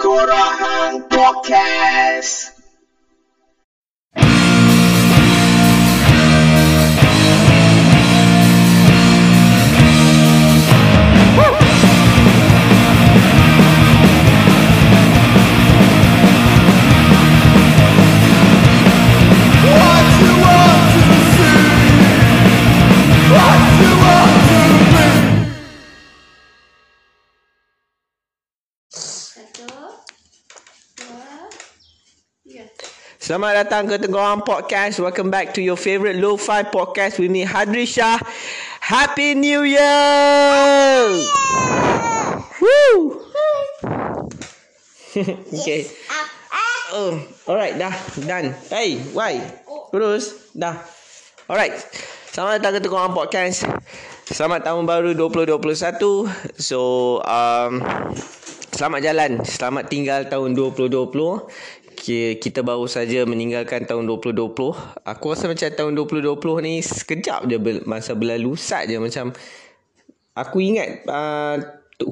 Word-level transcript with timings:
Kurahan 0.00 1.04
Podcast. 1.12 2.39
Selamat 33.30 33.62
datang 33.62 33.86
ke 33.86 33.94
Tengkorang 33.94 34.42
Podcast. 34.42 34.98
Welcome 34.98 35.30
back 35.30 35.54
to 35.54 35.62
your 35.62 35.78
favorite 35.78 36.18
Lo-Fi 36.18 36.66
Podcast 36.66 37.22
with 37.22 37.30
me, 37.30 37.46
Hadri 37.46 37.86
Shah. 37.86 38.18
Happy 38.82 39.38
New 39.38 39.62
Year! 39.62 41.14
Woo! 42.58 43.22
okay. 45.62 45.86
Oh, 46.90 47.22
alright, 47.46 47.78
dah. 47.78 47.94
Done. 48.18 48.50
Hey, 48.66 48.98
why? 49.14 49.38
Terus. 49.94 50.50
Dah. 50.50 50.82
Alright. 51.46 51.78
Selamat 52.34 52.58
datang 52.58 52.82
ke 52.82 52.90
Tengkorang 52.90 53.14
Podcast. 53.14 53.62
Selamat 54.26 54.66
tahun 54.66 54.90
baru 54.90 55.14
2021. 55.14 56.58
So, 56.58 56.78
um, 57.22 57.78
selamat 58.74 59.00
jalan. 59.06 59.30
Selamat 59.46 59.86
tinggal 59.86 60.26
tahun 60.26 60.58
2020. 60.58 61.78
Ki- 62.00 62.40
Kita 62.40 62.64
baru 62.64 62.88
saja 62.88 63.28
meninggalkan 63.28 63.84
tahun 63.84 64.08
2020. 64.08 64.56
Aku 65.04 65.24
rasa 65.28 65.52
macam 65.52 65.68
tahun 65.68 65.92
2020 65.92 66.64
ni 66.64 66.80
sekejap 66.80 67.44
je 67.44 67.60
ber- 67.60 67.84
masa 67.84 68.16
berlalu. 68.16 68.56
Sat 68.56 68.88
je 68.88 68.96
macam 68.96 69.36
Aku 70.32 70.62
ingat 70.62 71.04
uh, 71.10 71.58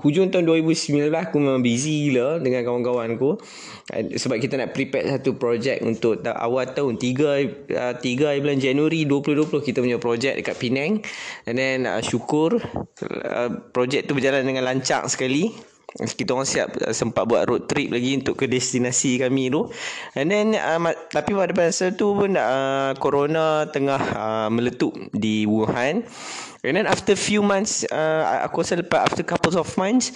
hujung 0.05 0.29
tahun 0.29 0.45
2019 0.45 1.09
aku 1.09 1.41
memang 1.41 1.65
busy 1.65 2.11
gila 2.13 2.37
dengan 2.43 2.61
kawan-kawan 2.61 3.17
aku 3.17 3.41
uh, 3.95 4.03
sebab 4.21 4.37
kita 4.37 4.61
nak 4.61 4.77
prepare 4.77 5.09
satu 5.09 5.39
projek 5.41 5.81
untuk 5.81 6.21
ta- 6.21 6.37
awal 6.37 6.69
tahun 6.69 7.01
3 7.01 7.73
uh, 7.73 7.95
3 7.97 8.05
hari 8.05 8.39
bulan 8.45 8.61
Januari 8.61 9.09
2020 9.09 9.65
kita 9.65 9.79
punya 9.81 9.97
projek 9.97 10.35
dekat 10.45 10.61
Penang 10.61 11.01
and 11.49 11.57
then 11.57 11.89
uh, 11.89 12.05
syukur 12.05 12.61
uh, 12.61 13.49
projek 13.73 14.05
tu 14.05 14.13
berjalan 14.13 14.45
dengan 14.45 14.67
lancar 14.69 15.09
sekali 15.09 15.49
kita 15.97 16.37
orang 16.37 16.45
siap 16.45 16.69
uh, 16.85 16.93
sempat 16.93 17.25
buat 17.25 17.49
road 17.49 17.65
trip 17.65 17.89
lagi 17.89 18.21
untuk 18.21 18.37
ke 18.37 18.45
destinasi 18.45 19.17
kami 19.17 19.49
tu. 19.49 19.73
And 20.13 20.29
then 20.29 20.53
uh, 20.53 20.93
tapi 21.09 21.33
pada 21.33 21.57
masa 21.57 21.89
tu 21.97 22.13
pun 22.13 22.37
uh, 22.37 22.93
corona 23.01 23.65
tengah 23.73 24.01
uh, 24.13 24.49
meletup 24.53 24.93
di 25.17 25.49
Wuhan. 25.49 26.05
And 26.61 26.75
then 26.75 26.91
after 26.91 27.15
few 27.15 27.39
months 27.39 27.87
uh, 27.87 28.43
Aku 28.51 28.67
rasa 28.67 28.83
lepas 28.83 29.07
After 29.07 29.23
couple 29.23 29.55
of 29.55 29.71
months 29.79 30.11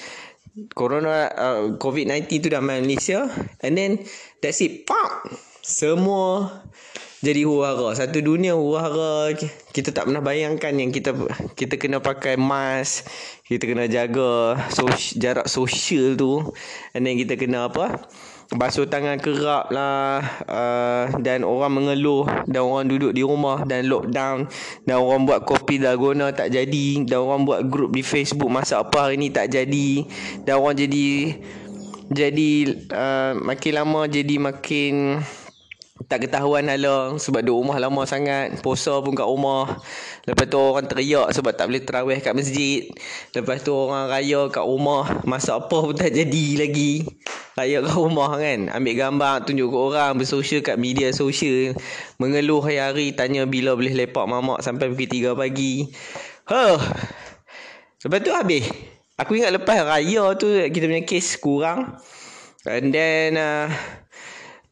Corona 0.74 1.30
uh, 1.30 1.78
COVID-19 1.78 2.26
tu 2.42 2.48
dah 2.50 2.58
main 2.58 2.82
Malaysia. 2.82 3.30
And 3.62 3.78
then 3.78 4.02
That's 4.42 4.58
it. 4.58 4.90
Pop! 4.90 5.30
Semua 5.62 6.50
Jadi 7.22 7.46
huru-hara 7.46 7.94
Satu 7.94 8.18
dunia 8.18 8.58
huru-hara 8.58 9.30
Kita 9.70 9.94
tak 9.94 10.10
pernah 10.10 10.18
bayangkan 10.18 10.74
Yang 10.74 10.90
kita 10.98 11.10
Kita 11.54 11.78
kena 11.78 12.02
pakai 12.02 12.34
mask 12.34 13.06
Kita 13.46 13.62
kena 13.62 13.86
jaga 13.86 14.58
sos, 14.74 15.14
Jarak 15.14 15.46
sosial 15.46 16.18
tu. 16.18 16.42
And 16.92 17.06
then 17.06 17.14
kita 17.14 17.38
kena 17.38 17.70
apa? 17.70 18.10
Basuh 18.52 18.84
tangan 18.84 19.16
kerap 19.16 19.72
lah 19.72 20.20
uh, 20.44 21.08
dan 21.24 21.40
orang 21.40 21.72
mengeluh 21.72 22.28
dan 22.44 22.60
orang 22.60 22.84
duduk 22.84 23.16
di 23.16 23.24
rumah 23.24 23.64
dan 23.64 23.88
lockdown 23.88 24.44
dan 24.84 24.96
orang 25.00 25.24
buat 25.24 25.48
kopi 25.48 25.80
dalgona 25.80 26.36
tak 26.36 26.52
jadi 26.52 27.00
dan 27.08 27.24
orang 27.24 27.48
buat 27.48 27.64
grup 27.64 27.96
di 27.96 28.04
Facebook 28.04 28.52
masak 28.52 28.92
apa 28.92 29.08
hari 29.08 29.16
ni 29.16 29.32
tak 29.32 29.56
jadi 29.56 30.04
dan 30.44 30.60
orang 30.60 30.76
jadi 30.76 31.32
jadi 32.12 32.50
uh, 32.92 33.32
makin 33.40 33.72
lama 33.72 34.04
jadi 34.04 34.36
makin 34.36 35.24
tak 36.12 36.28
ketahuan 36.28 36.68
hala 36.68 37.16
sebab 37.16 37.40
duduk 37.40 37.64
rumah 37.64 37.80
lama 37.80 38.04
sangat. 38.04 38.60
Puasa 38.60 39.00
pun 39.00 39.16
kat 39.16 39.24
rumah. 39.24 39.80
Lepas 40.28 40.44
tu 40.44 40.60
orang 40.60 40.84
teriak 40.84 41.32
sebab 41.32 41.56
tak 41.56 41.72
boleh 41.72 41.80
terawih 41.80 42.20
kat 42.20 42.36
masjid. 42.36 42.84
Lepas 43.32 43.64
tu 43.64 43.72
orang 43.72 44.12
raya 44.12 44.44
kat 44.52 44.60
rumah. 44.60 45.24
Masak 45.24 45.64
apa 45.64 45.72
pun 45.80 45.96
tak 45.96 46.12
jadi 46.12 46.68
lagi. 46.68 47.08
Raya 47.56 47.80
kat 47.80 47.96
rumah 47.96 48.28
kan. 48.36 48.68
Ambil 48.76 48.92
gambar 48.92 49.48
tunjuk 49.48 49.72
ke 49.72 49.78
orang 49.80 50.12
bersosial 50.20 50.60
kat 50.60 50.76
media 50.76 51.08
sosial. 51.16 51.72
Mengeluh 52.20 52.60
hari-hari 52.60 53.16
tanya 53.16 53.48
bila 53.48 53.72
boleh 53.72 53.96
lepak 53.96 54.28
mamak 54.28 54.60
sampai 54.60 54.92
pukul 54.92 55.32
3 55.32 55.32
pagi. 55.32 55.88
Huh. 56.44 56.76
lepas 58.04 58.20
tu 58.20 58.36
habis. 58.36 58.68
Aku 59.16 59.32
ingat 59.32 59.56
lepas 59.56 59.80
raya 59.80 60.36
tu 60.36 60.60
kita 60.68 60.84
punya 60.84 61.08
kes 61.08 61.40
kurang. 61.40 61.96
And 62.68 62.92
then 62.92 63.40
uh, 63.40 63.72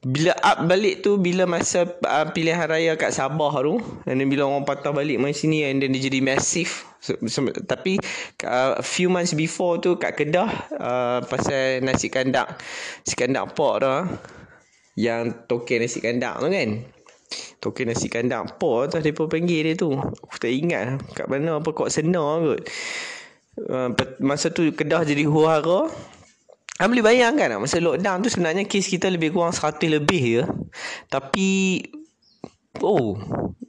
bila 0.01 0.33
up 0.41 0.65
balik 0.65 1.05
tu 1.05 1.21
bila 1.21 1.45
masa 1.45 1.85
uh, 1.85 2.27
pilihan 2.33 2.65
raya 2.65 2.97
kat 2.97 3.13
Sabah 3.13 3.53
tu 3.61 3.77
and 4.09 4.17
then 4.17 4.33
bila 4.33 4.49
orang 4.49 4.65
patah 4.65 4.97
balik 4.97 5.21
main 5.21 5.37
sini 5.37 5.69
and 5.69 5.85
then 5.85 5.93
dia 5.93 6.09
jadi 6.09 6.25
massive. 6.25 6.73
So, 7.01 7.17
so, 7.29 7.45
tapi 7.69 8.01
uh, 8.45 8.81
few 8.81 9.13
months 9.13 9.37
before 9.37 9.77
tu 9.77 10.01
kat 10.01 10.17
Kedah 10.17 10.49
uh, 10.81 11.19
pasal 11.29 11.85
nasi 11.85 12.09
kandak 12.09 12.61
nasi 13.05 13.13
kandak 13.17 13.53
pork 13.53 13.85
tu 13.85 13.93
yang 14.97 15.45
token 15.45 15.85
nasi 15.85 16.01
kandak 16.01 16.41
tu 16.41 16.49
kan. 16.49 16.71
Token 17.61 17.93
nasi 17.93 18.09
kandak 18.09 18.57
pork 18.57 18.97
tu 18.97 19.05
mereka 19.05 19.29
panggil 19.29 19.61
dia 19.69 19.73
tu. 19.77 19.93
Aku 20.01 20.37
tak 20.41 20.49
ingat 20.49 20.97
kat 21.13 21.29
mana 21.29 21.61
apa 21.61 21.69
kok 21.77 21.93
senar 21.93 22.41
kot. 22.41 22.61
Uh, 23.61 23.93
masa 24.25 24.49
tu 24.49 24.65
Kedah 24.73 25.05
jadi 25.05 25.29
huru-hara 25.29 25.93
Anda 26.81 26.97
boleh 26.97 27.05
bayangkan 27.05 27.53
tak 27.53 27.61
masa 27.61 27.77
lockdown 27.77 28.25
tu 28.25 28.33
sebenarnya 28.33 28.65
kes 28.65 28.89
kita 28.89 29.13
lebih 29.13 29.37
kurang 29.37 29.53
100 29.53 30.01
lebih 30.01 30.23
je. 30.25 30.45
Tapi 31.13 31.77
oh 32.81 33.21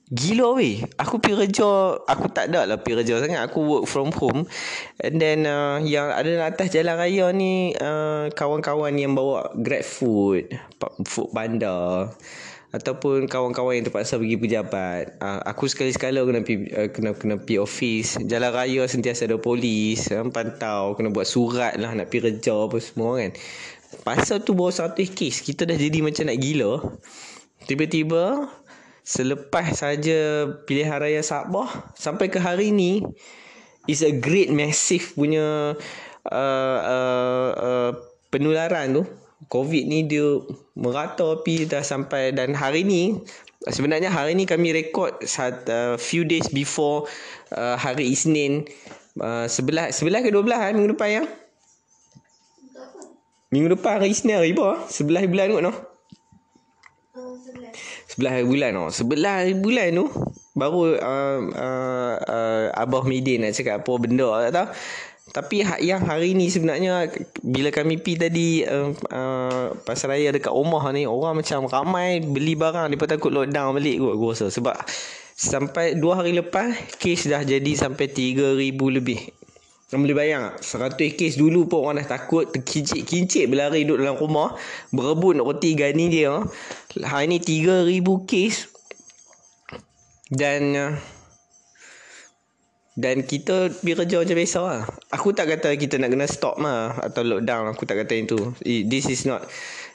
gila 0.07 0.55
weh. 0.55 0.79
Aku 0.95 1.19
pergi 1.19 1.43
kerja, 1.43 1.99
aku 2.07 2.31
tak 2.31 2.55
ada 2.55 2.63
lah 2.63 2.79
pergi 2.79 3.03
kerja 3.03 3.19
sangat. 3.19 3.51
Aku 3.51 3.67
work 3.67 3.85
from 3.91 4.15
home. 4.15 4.47
And 5.03 5.19
then 5.19 5.43
uh, 5.43 5.83
yang 5.83 6.07
ada 6.07 6.55
atas 6.55 6.71
jalan 6.71 6.95
raya 6.95 7.35
ni 7.35 7.75
uh, 7.75 8.31
kawan-kawan 8.31 8.95
yang 8.95 9.11
bawa 9.11 9.59
grab 9.59 9.83
food, 9.83 10.47
food 11.03 11.35
panda 11.35 12.07
ataupun 12.71 13.27
kawan-kawan 13.27 13.79
yang 13.79 13.85
terpaksa 13.87 14.15
pergi 14.15 14.39
pejabat. 14.39 15.19
Uh, 15.19 15.43
aku 15.43 15.67
sekali-sekala 15.67 16.23
kena 16.23 16.39
pergi 16.39 16.71
uh, 16.71 16.89
kena 16.89 17.11
kena 17.11 17.35
pergi 17.35 17.59
office. 17.59 18.15
Jalan 18.23 18.51
raya 18.55 18.87
sentiasa 18.87 19.27
ada 19.27 19.35
polis, 19.35 20.07
uh, 20.11 20.23
pantau, 20.31 20.95
kena 20.95 21.11
buat 21.11 21.27
surat 21.27 21.75
lah 21.75 21.91
nak 21.91 22.07
pergi 22.07 22.39
kerja 22.39 22.55
apa 22.55 22.77
semua 22.79 23.19
kan. 23.19 23.31
Pasal 24.07 24.39
tu 24.47 24.55
baru 24.55 24.71
100 24.71 25.03
kes, 25.11 25.43
kita 25.43 25.67
dah 25.67 25.75
jadi 25.75 25.99
macam 25.99 26.31
nak 26.31 26.39
gila. 26.39 26.79
Tiba-tiba 27.67 28.47
selepas 29.03 29.75
saja 29.75 30.47
pilihan 30.63 30.95
raya 30.95 31.19
Sabah 31.19 31.91
sampai 31.99 32.31
ke 32.31 32.39
hari 32.39 32.71
ni 32.71 33.03
is 33.89 33.99
a 34.05 34.13
great 34.15 34.47
massive 34.53 35.11
punya 35.17 35.75
uh, 36.29 36.79
uh, 36.79 37.49
uh, 37.51 37.91
penularan 38.31 39.01
tu 39.01 39.03
COVID 39.49 39.83
ni 39.89 40.05
dia 40.05 40.37
merata 40.77 41.39
api 41.39 41.65
dah 41.65 41.81
sampai 41.81 42.35
dan 42.35 42.53
hari 42.53 42.85
ni 42.85 43.17
sebenarnya 43.69 44.09
hari 44.09 44.37
ni 44.37 44.45
kami 44.45 44.73
rekod 44.73 45.17
uh, 45.21 45.95
few 45.97 46.25
days 46.25 46.49
before 46.49 47.05
uh, 47.53 47.77
hari 47.77 48.13
Isnin 48.13 48.65
uh, 49.21 49.45
sebelah 49.49 49.89
sebelah 49.89 50.21
ke 50.21 50.33
12 50.33 50.45
eh, 50.49 50.73
minggu 50.73 50.91
depan 50.97 51.09
ya 51.09 51.23
minggu 53.53 53.77
depan 53.77 54.01
hari 54.01 54.13
Isnin 54.13 54.37
hari 54.37 54.53
apa 54.53 54.85
sebelah 54.89 55.25
bulan 55.25 55.73
Oh, 57.11 57.35
sebelas. 57.35 57.75
Sebelah 58.07 58.31
hari 58.39 58.47
bulan 58.47 58.71
oh. 58.79 58.87
Sebelah 58.87 59.43
bulan 59.59 59.89
tu 59.99 60.07
baru 60.55 60.95
uh, 60.95 61.39
uh, 61.51 62.15
uh, 62.23 62.65
Abah 62.71 63.03
Midin 63.03 63.43
nak 63.43 63.51
cakap 63.51 63.83
apa 63.83 63.91
benda 63.99 64.47
tak 64.47 64.51
tahu. 64.55 64.67
Tapi 65.31 65.63
ha- 65.63 65.79
yang 65.79 66.03
hari 66.03 66.35
ni 66.35 66.51
sebenarnya 66.51 67.07
bila 67.39 67.71
kami 67.71 67.95
pi 68.03 68.19
tadi 68.19 68.67
uh, 68.67 68.91
uh, 68.91 69.71
pasar 69.87 70.11
raya 70.11 70.35
dekat 70.35 70.51
rumah 70.51 70.83
ni 70.91 71.07
orang 71.07 71.39
macam 71.39 71.71
ramai 71.71 72.19
beli 72.19 72.59
barang 72.59 72.91
depa 72.91 73.07
takut 73.07 73.31
lockdown 73.31 73.71
balik 73.79 73.95
kot 74.03 74.11
aku 74.19 74.25
rasa 74.35 74.47
sebab 74.51 74.75
sampai 75.31 75.95
2 75.95 76.03
hari 76.11 76.35
lepas 76.35 76.75
kes 76.99 77.31
dah 77.31 77.47
jadi 77.47 77.71
sampai 77.79 78.11
3000 78.11 78.75
lebih. 78.75 79.19
Kamu 79.91 80.07
boleh 80.07 80.15
bayang 80.15 80.55
tak? 80.55 80.95
100 80.95 81.19
kes 81.19 81.35
dulu 81.35 81.67
pun 81.67 81.83
orang 81.83 81.99
dah 81.99 82.15
takut 82.15 82.47
Terkincit-kincit 82.47 83.51
berlari 83.51 83.83
duduk 83.83 83.99
dalam 83.99 84.15
rumah 84.15 84.55
Berebut 84.87 85.35
nak 85.35 85.51
roti 85.51 85.75
gani 85.75 86.07
dia 86.07 86.39
Hari 86.95 87.27
ni 87.27 87.43
3000 87.43 87.99
kes 88.23 88.71
Dan 90.31 90.61
uh, 90.79 90.95
dan 92.99 93.23
kita 93.23 93.71
pergi 93.71 93.95
kerja 94.03 94.15
macam 94.19 94.35
biasa 94.35 94.59
lah. 94.59 94.83
Aku 95.15 95.31
tak 95.31 95.47
kata 95.47 95.71
kita 95.79 95.95
nak 95.95 96.11
kena 96.11 96.27
stop 96.27 96.59
mah 96.59 96.99
atau 96.99 97.23
lockdown. 97.23 97.71
Aku 97.71 97.87
tak 97.87 98.03
kata 98.03 98.19
itu. 98.19 98.51
This 98.63 99.07
is 99.07 99.23
not 99.23 99.47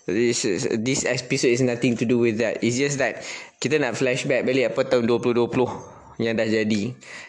this 0.08 0.48
is, 0.48 0.64
this 0.80 1.04
episode 1.04 1.52
is 1.52 1.60
nothing 1.60 1.92
to 2.00 2.08
do 2.08 2.16
with 2.16 2.40
that. 2.40 2.64
It's 2.64 2.80
just 2.80 2.96
that 2.96 3.20
kita 3.60 3.76
nak 3.76 4.00
flashback 4.00 4.48
balik 4.48 4.72
apa 4.72 4.88
tahun 4.88 5.04
2020 5.04 6.24
yang 6.24 6.40
dah 6.40 6.48
jadi. 6.48 6.82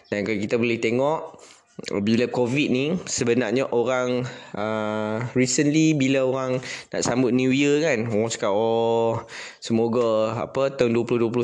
Dan 0.07 0.23
kita 0.23 0.55
boleh 0.55 0.79
tengok 0.79 1.35
bila 1.77 2.25
covid 2.25 2.74
ni 2.74 2.97
sebenarnya 3.06 3.69
orang 3.69 4.25
uh, 4.57 5.21
recently 5.38 5.94
bila 5.94 6.25
orang 6.25 6.57
nak 6.89 7.01
sambut 7.06 7.29
new 7.29 7.53
year 7.53 7.77
kan 7.85 8.09
orang 8.09 8.33
cakap 8.33 8.50
oh 8.50 9.21
semoga 9.62 10.41
apa 10.41 10.74
tahun 10.74 10.97
2021 10.97 11.38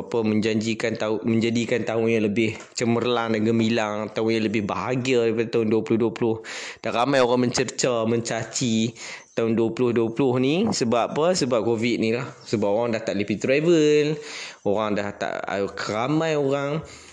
apa 0.00 0.18
menjanjikan 0.24 0.96
tahun 0.96 1.20
menjadikan 1.28 1.84
tahun 1.84 2.08
yang 2.08 2.24
lebih 2.32 2.56
cemerlang 2.72 3.36
dan 3.36 3.40
gemilang 3.44 4.08
tahun 4.16 4.40
yang 4.40 4.44
lebih 4.48 4.64
bahagia 4.64 5.28
daripada 5.28 5.60
tahun 5.60 5.68
2020 5.68 6.80
dan 6.80 6.90
ramai 6.96 7.20
orang 7.20 7.40
mencerca 7.44 8.08
mencaci 8.08 8.96
tahun 9.30 9.56
2020 9.56 10.12
ni. 10.42 10.56
Sebab 10.68 11.16
apa? 11.16 11.32
Sebab 11.32 11.64
covid 11.64 11.96
ni 11.96 12.12
lah. 12.12 12.28
Sebab 12.44 12.66
orang 12.66 12.92
dah 12.92 13.00
tak 13.00 13.16
boleh 13.16 13.38
travel. 13.40 14.06
Orang 14.68 14.98
dah 14.98 15.08
tak 15.16 15.48
ramai 15.88 16.36
orang 16.36 16.84
Hmm, 16.84 17.09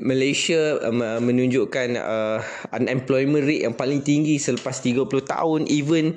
Malaysia 0.00 0.80
uh, 0.80 1.20
menunjukkan 1.20 1.88
uh, 2.00 2.40
unemployment 2.72 3.44
rate 3.44 3.68
yang 3.68 3.76
paling 3.76 4.00
tinggi 4.00 4.40
selepas 4.40 4.80
30 4.80 5.04
tahun 5.28 5.60
even 5.68 6.16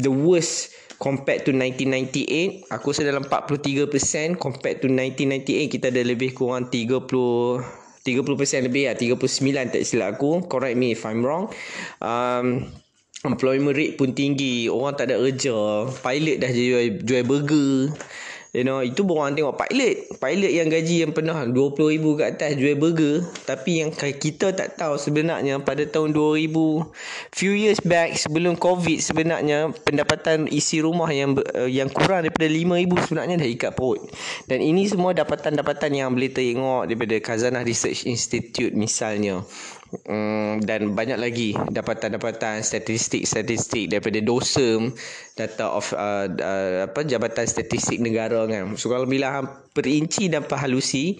the 0.00 0.08
worst 0.08 0.72
compared 0.96 1.44
to 1.44 1.52
1998 1.52 2.72
aku 2.72 2.84
rasa 2.96 3.04
dalam 3.04 3.28
43% 3.28 4.40
compared 4.40 4.80
to 4.80 4.88
1998 4.88 5.68
kita 5.68 5.92
ada 5.92 6.00
lebih 6.00 6.32
kurang 6.32 6.72
30 6.72 7.84
30% 8.06 8.70
lebih 8.70 8.86
lah 8.86 8.94
39 8.94 9.74
tak 9.74 9.82
silap 9.82 10.14
aku. 10.14 10.46
Correct 10.46 10.78
me 10.78 10.94
if 10.94 11.02
I'm 11.02 11.26
wrong. 11.26 11.50
Um, 11.98 12.70
employment 13.26 13.74
rate 13.74 13.98
pun 13.98 14.14
tinggi. 14.14 14.70
Orang 14.70 14.94
tak 14.94 15.10
ada 15.10 15.18
kerja. 15.18 15.90
Pilot 15.90 16.36
dah 16.38 16.50
jual, 16.54 17.02
jual 17.02 17.26
burger 17.26 17.90
You 18.56 18.64
know, 18.64 18.80
itu 18.80 19.04
orang 19.04 19.36
tengok 19.36 19.60
pilot. 19.60 20.16
Pilot 20.16 20.52
yang 20.56 20.72
gaji 20.72 21.04
yang 21.04 21.12
pernah 21.12 21.44
RM20,000 21.44 22.04
ke 22.16 22.24
atas 22.24 22.50
jual 22.56 22.76
burger. 22.80 23.20
Tapi 23.44 23.84
yang 23.84 23.92
kita 23.92 24.56
tak 24.56 24.80
tahu 24.80 24.96
sebenarnya 24.96 25.60
pada 25.60 25.84
tahun 25.84 26.16
2000, 26.16 26.88
few 27.36 27.52
years 27.52 27.76
back 27.84 28.16
sebelum 28.16 28.56
COVID 28.56 28.96
sebenarnya 29.04 29.76
pendapatan 29.84 30.48
isi 30.48 30.80
rumah 30.80 31.12
yang 31.12 31.36
uh, 31.36 31.68
yang 31.68 31.92
kurang 31.92 32.24
daripada 32.24 32.48
RM5,000 32.48 32.92
sebenarnya 33.04 33.36
dah 33.36 33.48
ikat 33.52 33.72
perut. 33.76 34.00
Dan 34.48 34.64
ini 34.64 34.88
semua 34.88 35.12
dapatan-dapatan 35.12 35.92
yang 35.92 36.08
boleh 36.16 36.32
tengok 36.32 36.88
daripada 36.88 37.16
Kazanah 37.20 37.60
Research 37.60 38.08
Institute 38.08 38.72
misalnya. 38.72 39.44
Um, 40.04 40.60
dan 40.60 40.92
banyak 40.92 41.16
lagi 41.16 41.56
dapatan-dapatan 41.56 42.60
statistik-statistik 42.60 43.88
daripada 43.88 44.20
DOSEM 44.20 44.92
data 45.32 45.72
of 45.72 45.88
uh, 45.96 46.28
uh, 46.28 46.84
apa 46.84 47.00
Jabatan 47.06 47.48
Statistik 47.48 47.96
Negara 48.04 48.44
kan. 48.44 48.76
So 48.76 48.92
kalau 48.92 49.08
bila 49.08 49.32
hang 49.32 49.48
perinci 49.72 50.28
dan 50.28 50.44
perhalusi 50.44 51.16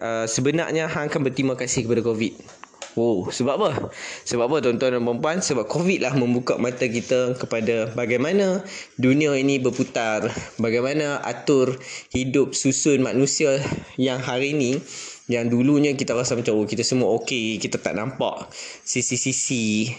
uh, 0.00 0.24
sebenarnya 0.24 0.88
hang 0.88 1.12
akan 1.12 1.20
berterima 1.28 1.54
kasih 1.54 1.84
kepada 1.84 2.00
COVID. 2.00 2.64
Oh, 2.96 3.28
sebab 3.28 3.60
apa? 3.60 3.92
Sebab 4.24 4.48
apa 4.48 4.56
tuan-tuan 4.64 4.96
dan 4.96 5.04
puan 5.04 5.44
Sebab 5.44 5.68
COVID 5.68 6.00
lah 6.00 6.16
membuka 6.16 6.56
mata 6.56 6.88
kita 6.88 7.36
kepada 7.36 7.92
bagaimana 7.92 8.64
dunia 8.96 9.36
ini 9.36 9.60
berputar. 9.60 10.32
Bagaimana 10.56 11.20
atur 11.20 11.76
hidup 12.16 12.56
susun 12.56 13.04
manusia 13.04 13.60
yang 14.00 14.16
hari 14.16 14.56
ini 14.56 14.80
yang 15.26 15.50
dulunya 15.50 15.94
kita 15.98 16.14
rasa 16.14 16.38
macam 16.38 16.54
oh 16.54 16.66
kita 16.66 16.86
semua 16.86 17.10
okey 17.18 17.58
kita 17.58 17.82
tak 17.82 17.98
nampak 17.98 18.46
sisi-sisi 18.86 19.90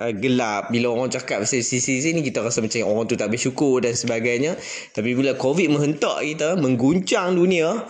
uh, 0.00 0.12
gelap. 0.16 0.72
Bila 0.72 0.92
orang 0.92 1.12
cakap 1.12 1.44
pasal 1.44 1.60
sisi-sisi 1.60 2.16
ni 2.16 2.24
kita 2.24 2.40
rasa 2.40 2.64
macam 2.64 2.88
orang 2.88 3.04
tu 3.04 3.16
tak 3.20 3.28
bersyukur 3.28 3.84
dan 3.84 3.92
sebagainya. 3.92 4.56
Tapi 4.96 5.12
bila 5.12 5.36
covid 5.36 5.68
menghentak 5.68 6.24
kita 6.24 6.56
mengguncang 6.56 7.36
dunia 7.36 7.84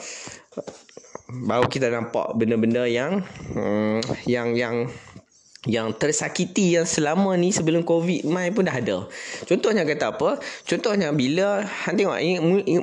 baru 1.33 1.65
kita 1.65 1.89
nampak 1.89 2.37
benda-benda 2.37 2.85
yang 2.85 3.25
um, 3.57 4.05
yang 4.29 4.53
yang 4.53 4.85
yang 5.71 5.95
tersakiti 5.95 6.75
yang 6.75 6.83
selama 6.83 7.39
ni 7.39 7.55
sebelum 7.55 7.87
covid 7.87 8.27
mai 8.27 8.51
pun 8.51 8.67
dah 8.67 8.75
ada. 8.75 9.07
Contohnya 9.47 9.87
kata 9.87 10.19
apa? 10.19 10.43
Contohnya 10.67 11.15
bila 11.15 11.63
hang 11.63 11.95
tengok 11.95 12.19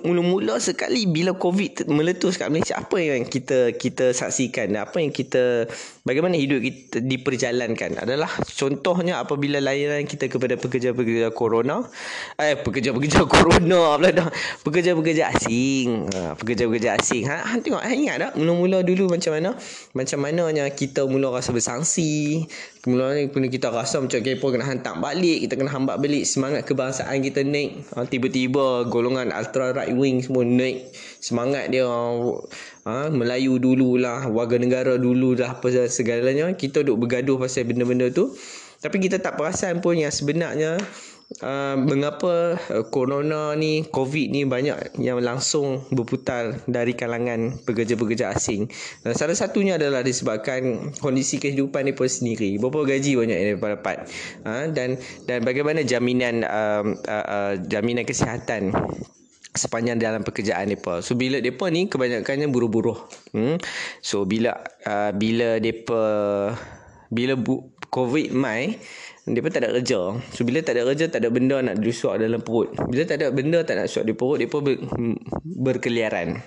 mula-mula 0.07 0.63
sekali 0.63 1.03
bila 1.03 1.35
covid 1.35 1.91
meletus 1.91 2.39
kat 2.39 2.47
Malaysia 2.47 2.79
apa 2.79 2.95
yang 3.03 3.27
kita 3.27 3.75
kita 3.75 4.15
saksikan 4.15 4.79
apa 4.79 5.03
yang 5.03 5.11
kita 5.11 5.67
bagaimana 6.03 6.35
hidup 6.35 6.59
kita 6.63 6.99
diperjalankan? 7.03 8.03
Adalah 8.03 8.29
contohnya 8.45 9.19
apabila 9.23 9.59
layanan 9.63 10.05
kita 10.07 10.27
kepada 10.27 10.55
pekerja-pekerja 10.55 11.31
corona 11.31 11.83
eh 12.39 12.55
pekerja-pekerja 12.59 13.25
corona 13.33 13.95
pula 13.99 14.09
dah. 14.09 14.29
Pekerja-pekerja 14.63 15.31
asing. 15.35 16.09
Ha, 16.11 16.35
pekerja-pekerja 16.35 16.99
asing. 16.99 17.27
Ha, 17.27 17.55
hang 17.55 17.61
tengok 17.63 17.83
hang 17.83 17.99
ingat 18.05 18.17
tak 18.19 18.31
mula-mula 18.39 18.83
dulu 18.83 19.11
macam 19.11 19.31
mana? 19.35 19.51
Macam 19.95 20.17
mananya 20.19 20.65
kita 20.71 21.05
mula 21.05 21.31
rasa 21.33 21.51
bersangsi. 21.51 22.45
Kemudian 22.79 23.27
ni 23.27 23.47
kita 23.51 23.75
rasa 23.75 23.99
macam 23.99 24.23
kepo 24.23 24.55
kena 24.55 24.63
hantar 24.63 24.95
balik, 25.03 25.43
kita 25.43 25.59
kena 25.59 25.67
hambat 25.67 25.99
balik. 25.99 26.23
Semangat 26.23 26.63
kebangsaan 26.63 27.19
kita 27.19 27.43
naik. 27.43 27.83
Ha, 27.91 28.07
tiba-tiba 28.07 28.87
golongan 28.87 29.35
ultra 29.35 29.75
right 29.75 29.91
wing 29.91 30.23
semua 30.23 30.47
naik. 30.47 30.95
Semangat 31.19 31.67
dia 31.69 31.83
ha, 32.89 33.13
Melayu 33.13 33.61
dululah, 33.61 34.25
warga 34.25 34.57
negara 34.57 34.97
dululah 34.97 35.61
apa 35.61 35.69
segalanya. 35.85 36.49
Kita 36.57 36.81
duk 36.81 37.05
bergaduh 37.05 37.37
pasal 37.37 37.69
benda-benda 37.69 38.09
tu. 38.09 38.33
Tapi 38.81 38.97
kita 38.97 39.21
tak 39.21 39.37
perasan 39.37 39.83
pun 39.83 39.93
yang 39.93 40.09
sebenarnya 40.09 40.81
uh, 41.43 41.75
mengapa 41.77 42.57
uh, 42.57 42.85
corona 42.89 43.53
ni 43.53 43.85
covid 43.85 44.33
ni 44.33 44.43
banyak 44.49 44.97
yang 44.97 45.21
langsung 45.21 45.85
berputar 45.93 46.57
dari 46.65 46.97
kalangan 46.97 47.53
pekerja-pekerja 47.63 48.33
asing 48.33 48.65
dan 49.05 49.13
salah 49.13 49.37
satunya 49.37 49.77
adalah 49.77 50.01
disebabkan 50.01 50.93
kondisi 50.97 51.37
kehidupan 51.37 51.85
ni 51.85 51.93
pun 51.93 52.09
sendiri 52.09 52.57
berapa 52.57 52.97
gaji 52.97 53.11
banyak 53.19 53.37
yang 53.37 53.49
mereka 53.59 53.77
dapat 53.77 53.97
uh, 54.47 54.65
dan 54.73 54.97
dan 55.29 55.45
bagaimana 55.45 55.85
jaminan 55.85 56.41
uh, 56.43 56.83
uh, 57.05 57.25
uh, 57.29 57.53
jaminan 57.69 58.03
kesihatan 58.07 58.73
sepanjang 59.59 59.99
dalam 59.99 60.23
pekerjaan 60.23 60.71
depa. 60.71 61.03
So 61.03 61.19
bila 61.19 61.43
depa 61.43 61.67
ni 61.67 61.91
kebanyakannya 61.91 62.47
buruh-buruh. 62.47 62.99
Hmm. 63.35 63.59
So 63.99 64.23
bila 64.23 64.55
uh, 64.87 65.11
bila 65.11 65.59
depa 65.59 66.01
bila 67.11 67.35
bu, 67.35 67.75
covid 67.91 68.31
mai 68.31 68.79
pun 69.29 69.51
tak 69.53 69.61
ada 69.61 69.77
kerja. 69.77 70.17
So 70.33 70.41
bila 70.41 70.65
tak 70.65 70.79
ada 70.79 70.89
kerja 70.89 71.05
tak 71.11 71.21
ada 71.21 71.29
benda 71.29 71.61
nak 71.61 71.77
disuap 71.77 72.17
dalam 72.17 72.41
perut. 72.41 72.73
Bila 72.89 73.05
tak 73.05 73.21
ada 73.21 73.29
benda 73.29 73.61
tak 73.61 73.77
nak 73.77 73.85
suap 73.91 74.09
di 74.09 74.17
perut 74.17 74.41
depa 74.41 74.57
ber, 74.57 74.81
berkeliaran. 75.43 76.41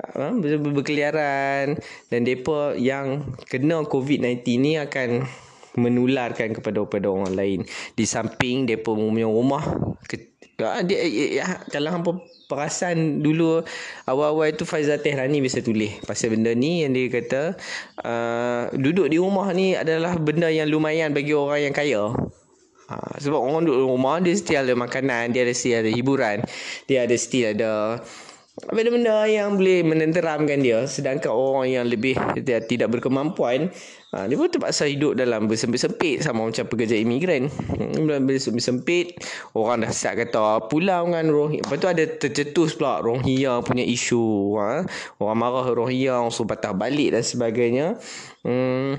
Ha, 0.00 0.32
ber, 0.32 0.56
berkeliaran 0.72 1.76
dan 2.08 2.20
depa 2.24 2.72
yang 2.80 3.36
kena 3.44 3.84
COVID-19 3.84 4.40
ni 4.56 4.80
akan 4.80 5.28
menularkan 5.74 6.54
kepada 6.54 6.86
kepada 6.86 7.06
orang 7.10 7.34
lain. 7.34 7.60
Di 7.92 8.06
samping 8.06 8.64
depa 8.64 8.94
punya 8.94 9.26
rumah 9.26 9.62
ke, 10.06 10.33
ha, 10.62 10.84
dia, 10.86 11.00
ya, 11.40 11.46
kalau 11.72 11.90
hampa 11.90 12.10
perasan 12.46 13.24
dulu 13.24 13.64
awal-awal 14.06 14.52
itu 14.52 14.62
Faizal 14.68 15.00
Tehrani 15.00 15.40
biasa 15.40 15.64
tulis 15.64 15.98
pasal 16.04 16.36
benda 16.36 16.52
ni 16.52 16.84
yang 16.84 16.92
dia 16.92 17.08
kata 17.10 17.42
uh, 18.04 18.62
duduk 18.76 19.10
di 19.10 19.18
rumah 19.18 19.50
ni 19.56 19.74
adalah 19.74 20.14
benda 20.20 20.52
yang 20.52 20.68
lumayan 20.70 21.10
bagi 21.16 21.32
orang 21.34 21.70
yang 21.70 21.74
kaya. 21.74 22.04
Ha, 22.84 23.16
sebab 23.16 23.40
orang 23.40 23.64
duduk 23.64 23.80
di 23.80 23.86
rumah 23.88 24.20
dia 24.20 24.36
still 24.36 24.60
ada 24.60 24.76
makanan, 24.76 25.32
dia 25.32 25.48
ada 25.48 25.56
still 25.56 25.80
ada 25.80 25.88
hiburan, 25.88 26.44
dia 26.84 27.08
ada 27.08 27.16
still 27.16 27.56
ada 27.56 27.96
benda-benda 28.70 29.26
yang 29.26 29.58
boleh 29.58 29.82
menenteramkan 29.82 30.62
dia 30.62 30.86
sedangkan 30.86 31.34
orang 31.34 31.66
yang 31.74 31.84
lebih 31.90 32.14
tidak 32.38 32.86
berkemampuan 32.86 33.74
ha, 34.14 34.30
dia 34.30 34.38
pun 34.38 34.46
terpaksa 34.46 34.86
hidup 34.86 35.18
dalam 35.18 35.50
bersempit-sempit 35.50 36.22
sama 36.22 36.46
macam 36.46 36.64
pekerja 36.70 36.94
imigran. 36.94 37.50
Dalam 37.98 38.30
bersempit 38.30 39.18
orang 39.58 39.82
dah 39.82 39.90
siap 39.90 40.22
kata 40.22 40.70
pulau 40.70 41.10
kan 41.10 41.26
Rohingya. 41.26 41.66
Lepas 41.66 41.78
tu 41.82 41.88
ada 41.90 42.04
tercetus 42.06 42.78
pula 42.78 43.02
Rohingya 43.02 43.58
punya 43.66 43.82
isu 43.82 44.54
ha? 44.62 44.86
orang 45.18 45.38
marah 45.38 45.66
Rohingya 45.66 46.22
orang 46.22 46.30
suruh 46.30 46.46
patah 46.46 46.70
balik 46.70 47.18
dan 47.18 47.26
sebagainya. 47.26 47.98
Hmm 48.46 48.94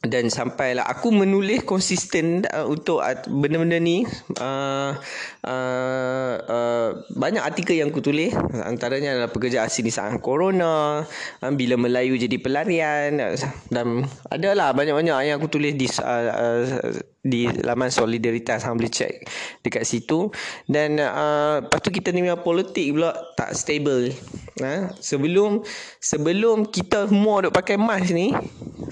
dan 0.00 0.32
sampailah 0.32 0.88
aku 0.88 1.12
menulis 1.12 1.60
konsisten 1.68 2.48
uh, 2.48 2.64
untuk 2.64 3.04
benda-benda 3.28 3.76
ni 3.76 4.08
uh, 4.40 4.96
uh, 5.44 6.34
uh, 6.40 6.88
banyak 7.12 7.44
artikel 7.44 7.76
yang 7.76 7.92
aku 7.92 8.00
tulis. 8.00 8.32
Antaranya 8.64 9.12
adalah 9.12 9.28
pekerja 9.28 9.60
asing 9.68 9.84
di 9.84 9.92
saat 9.92 10.16
corona 10.24 11.04
uh, 11.04 11.52
bila 11.52 11.76
Melayu 11.76 12.16
jadi 12.16 12.40
pelarian 12.40 13.20
uh, 13.20 13.36
dan 13.68 14.08
adalah 14.32 14.72
banyak-banyak 14.72 15.16
yang 15.20 15.36
aku 15.36 15.52
tulis 15.52 15.76
di 15.76 15.84
uh, 16.00 16.32
uh, 16.32 16.96
di 17.20 17.44
laman 17.60 17.92
solidaritas 17.92 18.64
hang 18.64 18.80
boleh 18.80 18.92
check 18.92 19.28
dekat 19.60 19.84
situ. 19.84 20.32
Dan 20.64 20.96
uh, 20.96 21.60
lepas 21.60 21.80
tu 21.84 21.92
kita 21.92 22.12
ni 22.12 22.24
punya 22.24 22.40
politik 22.40 22.96
pula 22.96 23.12
tak 23.36 23.52
stable. 23.52 24.12
Ha? 24.60 24.92
sebelum 25.00 25.64
sebelum 26.04 26.68
kita 26.68 27.08
semua 27.08 27.48
duk 27.48 27.56
pakai 27.56 27.80
mask 27.80 28.12
ni 28.12 28.28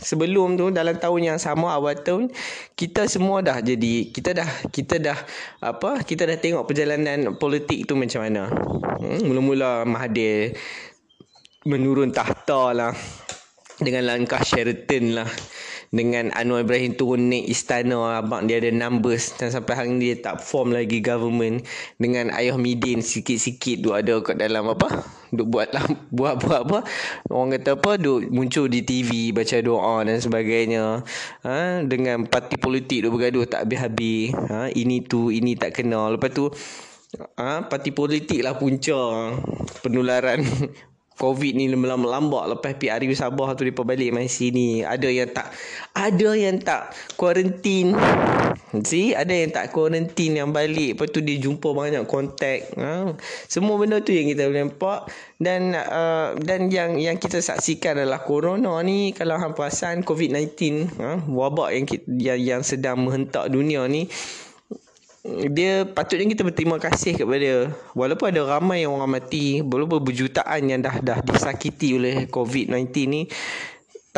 sebelum 0.01 0.57
tu 0.57 0.73
dalam 0.73 0.97
tahun 0.97 1.37
yang 1.37 1.39
sama 1.39 1.77
awal 1.77 1.93
tahun 1.93 2.33
kita 2.73 3.05
semua 3.05 3.45
dah 3.45 3.61
jadi 3.61 4.09
kita 4.09 4.33
dah 4.33 4.49
kita 4.73 4.97
dah 4.97 5.19
apa 5.61 6.01
kita 6.09 6.25
dah 6.25 6.41
tengok 6.41 6.65
perjalanan 6.65 7.37
politik 7.37 7.85
tu 7.85 8.01
macam 8.01 8.25
mana. 8.25 8.49
Hmm, 8.99 9.29
mula-mula 9.29 9.85
Mahathir 9.85 10.57
menurun 11.69 12.17
tahta 12.17 12.73
lah 12.73 12.93
dengan 13.79 14.09
langkah 14.09 14.41
Sheraton 14.41 15.21
lah 15.21 15.29
dengan 15.89 16.29
Anwar 16.37 16.65
Ibrahim 16.65 16.93
turun 16.97 17.33
naik 17.33 17.49
istana 17.49 18.21
abang 18.21 18.45
dia 18.45 18.61
ada 18.61 18.69
numbers 18.69 19.33
dan 19.41 19.49
sampai 19.49 19.75
hari 19.75 19.89
ni 19.95 20.13
dia 20.13 20.17
tak 20.21 20.45
form 20.45 20.73
lagi 20.73 21.01
government 21.01 21.65
dengan 21.97 22.29
Ayah 22.35 22.61
Midin 22.61 23.01
sikit-sikit 23.01 23.81
duk 23.81 23.95
ada 23.97 24.21
kat 24.21 24.37
dalam 24.37 24.69
apa 24.69 25.19
duk 25.33 25.49
buat 25.49 25.69
lah 25.73 25.85
buat 26.17 26.41
buat 26.41 26.61
apa. 26.69 26.79
Orang 27.29 27.53
kata 27.57 27.77
apa 27.77 28.01
duk 28.01 28.29
muncul 28.33 28.69
di 28.69 28.81
TV 28.85 29.31
baca 29.33 29.57
doa 29.61 30.05
dan 30.05 30.19
sebagainya. 30.21 31.05
Ha, 31.45 31.85
dengan 31.85 32.25
parti 32.29 32.57
politik 32.57 33.05
duk 33.05 33.21
bergaduh 33.21 33.45
tak 33.45 33.69
habis-habis. 33.69 34.33
Ha, 34.33 34.73
ini 34.73 35.05
tu 35.05 35.29
ini 35.29 35.57
tak 35.57 35.81
kenal. 35.81 36.17
Lepas 36.17 36.33
tu 36.33 36.49
ha, 37.37 37.65
parti 37.65 37.93
politik 37.93 38.41
lah 38.45 38.57
punca 38.57 39.33
penularan 39.81 40.45
COVID 41.19 41.53
ni 41.59 41.67
melambat 41.75 42.47
lepas 42.47 42.79
PRU 42.79 43.11
Sabah 43.13 43.59
tu 43.59 43.67
depa 43.67 43.83
balik 43.83 44.15
mai 44.15 44.31
sini. 44.31 44.87
Ada 44.87 45.11
yang 45.11 45.35
tak 45.35 45.51
ada 45.99 46.31
yang 46.39 46.63
tak 46.63 46.95
kuarantin. 47.19 47.99
See, 48.87 49.17
ada 49.19 49.35
yang 49.35 49.51
tak 49.51 49.75
kuarantin 49.75 50.39
yang 50.39 50.55
balik. 50.55 50.95
Lepas 50.95 51.11
tu 51.11 51.19
dia 51.19 51.43
jumpa 51.43 51.75
banyak 51.75 52.07
kontak. 52.07 52.71
Ha? 52.79 53.19
Semua 53.51 53.75
benda 53.83 53.99
tu 53.99 54.15
yang 54.15 54.31
kita 54.31 54.47
boleh 54.47 54.71
nampak 54.71 55.11
dan 55.43 55.75
uh, 55.75 56.39
dan 56.39 56.71
yang 56.71 57.03
yang 57.03 57.19
kita 57.19 57.43
saksikan 57.43 57.99
adalah 57.99 58.23
corona 58.23 58.79
ni 58.87 59.11
kalau 59.11 59.35
hang 59.43 59.59
perasan 59.59 60.07
COVID-19 60.07 60.55
ha? 61.03 61.19
wabak 61.27 61.75
yang, 61.75 61.85
yang 62.15 62.39
yang 62.39 62.63
sedang 62.63 63.03
menghentak 63.03 63.51
dunia 63.51 63.83
ni 63.91 64.07
dia 65.53 65.85
patutnya 65.85 66.33
kita 66.33 66.43
berterima 66.47 66.77
kasih 66.81 67.15
kepada 67.21 67.73
walaupun 67.93 68.27
ada 68.33 68.43
ramai 68.59 68.89
orang 68.89 69.21
mati 69.21 69.61
walaupun 69.61 70.01
berjutaan 70.01 70.61
yang 70.67 70.81
dah 70.81 70.99
dah 71.05 71.19
disakiti 71.23 71.97
oleh 72.01 72.17
COVID-19 72.33 72.89
ni 73.09 73.23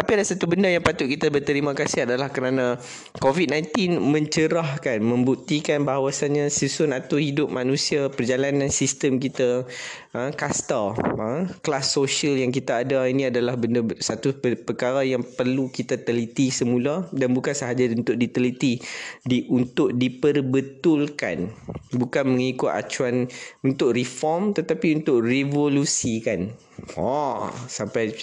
tapi 0.00 0.16
ada 0.16 0.24
satu 0.24 0.48
benda 0.48 0.64
yang 0.72 0.80
patut 0.80 1.04
kita 1.04 1.28
berterima 1.28 1.76
kasih 1.76 2.08
adalah 2.08 2.32
kerana 2.32 2.80
COVID-19 3.20 4.00
mencerahkan, 4.00 4.96
membuktikan 5.04 5.84
bahawasanya 5.84 6.48
susun 6.48 6.96
atur 6.96 7.20
hidup 7.20 7.52
manusia, 7.52 8.08
perjalanan 8.08 8.72
sistem 8.72 9.20
kita, 9.20 9.68
ha, 10.16 10.32
kasta, 10.32 10.96
ha, 10.96 11.44
kelas 11.60 11.92
sosial 11.92 12.40
yang 12.40 12.48
kita 12.48 12.80
ada 12.80 13.04
ini 13.04 13.28
adalah 13.28 13.60
benda 13.60 13.84
satu 14.00 14.32
perkara 14.40 15.04
yang 15.04 15.20
perlu 15.20 15.68
kita 15.68 16.00
teliti 16.00 16.48
semula 16.48 17.04
dan 17.12 17.36
bukan 17.36 17.52
sahaja 17.52 17.84
untuk 17.92 18.16
diteliti, 18.16 18.80
di 19.28 19.44
untuk 19.52 19.92
diperbetulkan. 19.92 21.52
Bukan 21.92 22.24
mengikut 22.24 22.72
acuan 22.72 23.28
untuk 23.60 23.92
reform 23.92 24.56
tetapi 24.56 25.04
untuk 25.04 25.20
revolusikan. 25.20 26.56
Oh, 26.96 27.52
sampai 27.68 28.16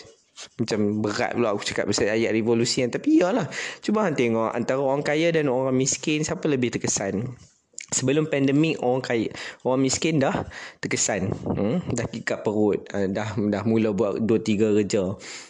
macam 0.58 1.02
berat 1.02 1.34
pula 1.34 1.54
aku 1.54 1.66
cakap 1.66 1.90
pasal 1.90 2.14
ayat 2.14 2.30
revolusi 2.30 2.86
yang 2.86 2.94
tapi 2.94 3.18
iyalah. 3.18 3.50
Cuba 3.82 4.06
hang 4.06 4.18
tengok 4.18 4.54
antara 4.54 4.82
orang 4.82 5.02
kaya 5.02 5.34
dan 5.34 5.50
orang 5.50 5.74
miskin 5.74 6.22
siapa 6.22 6.46
lebih 6.46 6.78
terkesan? 6.78 7.34
Sebelum 7.88 8.28
pandemik 8.28 8.84
orang 8.84 9.00
kaya 9.00 9.32
orang 9.64 9.88
miskin 9.88 10.20
dah 10.20 10.46
terkesan. 10.84 11.32
Hmm? 11.32 11.80
dah 11.90 12.06
kikat 12.06 12.44
perut. 12.44 12.84
Uh, 12.92 13.08
dah 13.08 13.34
dah 13.34 13.64
mula 13.64 13.96
buat 13.96 14.22
2 14.22 14.28
3 14.28 14.78
kerja. 14.84 15.04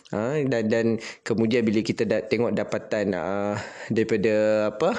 Ha? 0.07 0.39
dan 0.47 0.71
dan 0.71 0.85
kemudian 1.27 1.67
bila 1.67 1.83
kita 1.83 2.07
dah 2.07 2.23
tengok 2.23 2.55
dapatan 2.55 3.11
uh, 3.11 3.59
daripada 3.91 4.33
apa? 4.71 4.95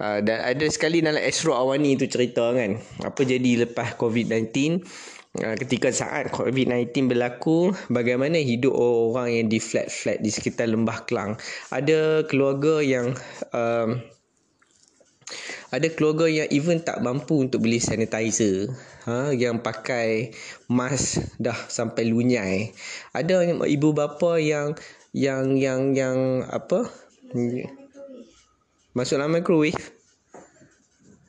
Uh, 0.00 0.18
dan 0.24 0.42
ada 0.42 0.66
sekali 0.72 1.04
dalam 1.04 1.22
Esro 1.22 1.54
Awani 1.54 2.00
tu 2.00 2.08
cerita 2.10 2.50
kan. 2.50 2.80
Apa 3.04 3.22
jadi 3.22 3.62
lepas 3.68 3.94
COVID-19 3.94 4.48
Ah, 4.48 5.19
ketika 5.30 5.94
saat 5.94 6.34
COVID-19 6.34 7.06
berlaku 7.06 7.70
bagaimana 7.86 8.42
hidup 8.42 8.74
orang 8.74 9.30
yang 9.30 9.46
di 9.46 9.62
flat-flat 9.62 10.18
di 10.18 10.26
sekitar 10.26 10.66
Lembah 10.66 11.06
Kelang? 11.06 11.38
Ada 11.70 12.26
keluarga 12.26 12.82
yang 12.82 13.14
um, 13.54 14.02
ada 15.70 15.86
keluarga 15.94 16.26
yang 16.26 16.50
even 16.50 16.82
tak 16.82 16.98
mampu 16.98 17.46
untuk 17.46 17.62
beli 17.62 17.78
sanitizer 17.78 18.74
ha, 19.06 19.30
yang 19.30 19.62
pakai 19.62 20.34
mask 20.66 21.22
dah 21.38 21.54
sampai 21.70 22.10
lunyai. 22.10 22.74
Ada 23.14 23.54
ibu 23.70 23.94
bapa 23.94 24.42
yang 24.42 24.74
yang 25.14 25.54
yang 25.54 25.94
yang 25.94 26.42
apa? 26.50 26.90
Masuk 28.98 29.22
microwave. 29.30 29.78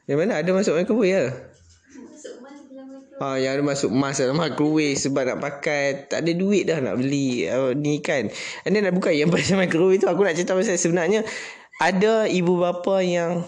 Yang 0.10 0.18
mana 0.18 0.42
ada 0.42 0.50
masuk 0.58 0.74
microwave 0.74 1.14
ya 1.14 1.51
Ha, 3.22 3.38
yang 3.38 3.62
ada 3.62 3.62
masuk 3.62 3.94
mas 3.94 4.18
dalam 4.18 4.34
microwave 4.34 4.98
sebab 4.98 5.22
nak 5.30 5.38
pakai 5.46 6.10
tak 6.10 6.26
ada 6.26 6.34
duit 6.34 6.66
dah 6.66 6.82
nak 6.82 6.98
beli 6.98 7.46
uh, 7.46 7.70
ni 7.78 8.02
kan. 8.02 8.34
And 8.66 8.74
then 8.74 8.90
bukan 8.90 9.14
yang 9.14 9.30
pasal 9.38 9.62
microwave 9.62 10.02
tu 10.02 10.10
aku 10.10 10.26
nak 10.26 10.34
cerita 10.34 10.58
pasal 10.58 10.82
sebenarnya 10.82 11.22
ada 11.78 12.26
ibu 12.26 12.58
bapa 12.58 13.06
yang 13.06 13.46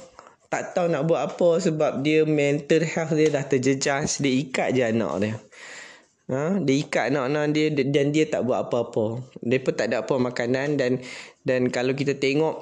tak 0.54 0.78
tahu 0.78 0.94
nak 0.94 1.10
buat 1.10 1.26
apa 1.26 1.58
sebab 1.58 2.06
dia 2.06 2.22
mental 2.22 2.86
health 2.86 3.18
dia 3.18 3.34
dah 3.34 3.42
terjejas 3.50 4.22
dia 4.22 4.30
ikat 4.46 4.78
je 4.78 4.86
anak 4.86 5.14
dia. 5.26 5.34
Ha, 6.30 6.62
dia 6.62 6.76
ikat 6.78 7.10
anak-anak 7.10 7.46
dia 7.58 7.66
dan 7.74 8.14
dia 8.14 8.30
tak 8.30 8.46
buat 8.46 8.70
apa-apa. 8.70 9.26
Pun 9.26 9.74
tak 9.74 9.90
ada 9.90 10.06
apa 10.06 10.14
makanan 10.22 10.78
dan 10.78 11.02
dan 11.42 11.74
kalau 11.74 11.98
kita 11.98 12.14
tengok 12.14 12.62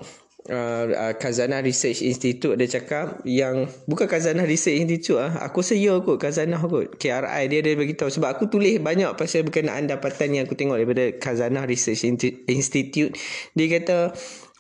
uh, 0.50 0.86
uh, 0.90 1.14
Kazanah 1.20 1.62
Research 1.62 2.02
Institute 2.02 2.58
dia 2.58 2.68
cakap 2.82 3.22
yang 3.28 3.70
bukan 3.86 4.10
Kazanah 4.10 4.48
Research 4.48 4.82
Institute 4.82 5.20
ah 5.22 5.46
aku 5.46 5.62
saya 5.62 6.00
kot 6.02 6.18
Kazanah 6.18 6.58
kot 6.64 6.98
KRI 6.98 7.52
dia 7.52 7.60
dia 7.62 7.74
bagi 7.78 7.94
tahu 7.94 8.10
sebab 8.10 8.40
aku 8.40 8.50
tulis 8.50 8.82
banyak 8.82 9.14
pasal 9.14 9.46
berkenaan 9.46 9.86
dapatan 9.86 10.42
yang 10.42 10.44
aku 10.50 10.58
tengok 10.58 10.82
daripada 10.82 11.06
Kazanah 11.20 11.68
Research 11.70 12.08
Institute 12.50 13.14
dia 13.54 13.68
kata 13.70 14.16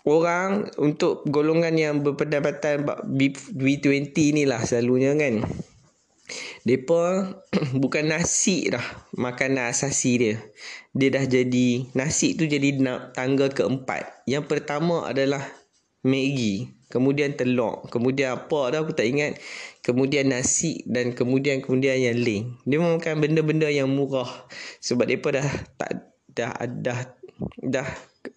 orang 0.05 0.69
untuk 0.77 1.25
golongan 1.29 1.73
yang 1.77 1.95
berpendapatan 2.05 2.85
B20 3.09 4.13
ni 4.33 4.43
lah 4.45 4.61
selalunya 4.65 5.13
kan 5.17 5.45
Depa 6.61 7.27
bukan 7.83 8.05
nasi 8.07 8.69
dah 8.71 8.83
makanan 9.17 9.73
asasi 9.73 10.11
dia. 10.15 10.35
Dia 10.95 11.09
dah 11.11 11.25
jadi 11.27 11.91
nasi 11.97 12.37
tu 12.37 12.45
jadi 12.47 12.77
tangga 13.11 13.49
keempat. 13.51 14.23
Yang 14.29 14.45
pertama 14.47 15.09
adalah 15.09 15.41
Maggi, 16.01 16.65
kemudian 16.89 17.37
telur, 17.37 17.85
kemudian 17.93 18.33
apa 18.33 18.73
dah 18.73 18.81
aku 18.81 18.97
tak 18.97 19.05
ingat. 19.05 19.37
Kemudian 19.85 20.33
nasi 20.33 20.81
dan 20.89 21.13
kemudian 21.13 21.61
kemudian 21.61 21.97
yang 22.01 22.17
lain. 22.17 22.57
Dia 22.65 22.81
makan 22.81 23.21
benda-benda 23.21 23.69
yang 23.69 23.89
murah 23.89 24.29
sebab 24.81 25.05
depa 25.05 25.29
dah 25.37 25.49
tak 25.77 25.91
dah 26.33 26.53
dah 26.57 26.99
dah 27.61 27.87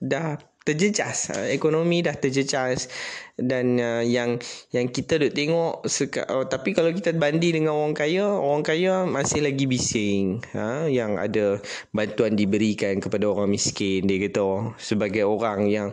dah 0.01 0.37
terjejas 0.65 1.29
ekonomi 1.53 2.01
dah 2.01 2.17
terjejas 2.17 2.89
dan 3.37 3.77
uh, 3.77 4.01
yang 4.01 4.41
yang 4.73 4.89
kita 4.89 5.21
duk 5.21 5.37
tengok 5.37 5.85
seka, 5.85 6.25
oh, 6.33 6.49
tapi 6.49 6.73
kalau 6.73 6.89
kita 6.89 7.13
banding 7.13 7.61
dengan 7.61 7.77
orang 7.77 7.93
kaya 7.93 8.25
orang 8.25 8.65
kaya 8.65 9.05
masih 9.05 9.45
lagi 9.45 9.69
bising 9.69 10.41
ha 10.57 10.89
yang 10.89 11.21
ada 11.21 11.61
bantuan 11.93 12.33
diberikan 12.33 12.97
kepada 12.97 13.29
orang 13.29 13.53
miskin 13.53 14.09
dia 14.09 14.17
kata 14.25 14.73
sebagai 14.81 15.29
orang 15.29 15.69
yang 15.69 15.93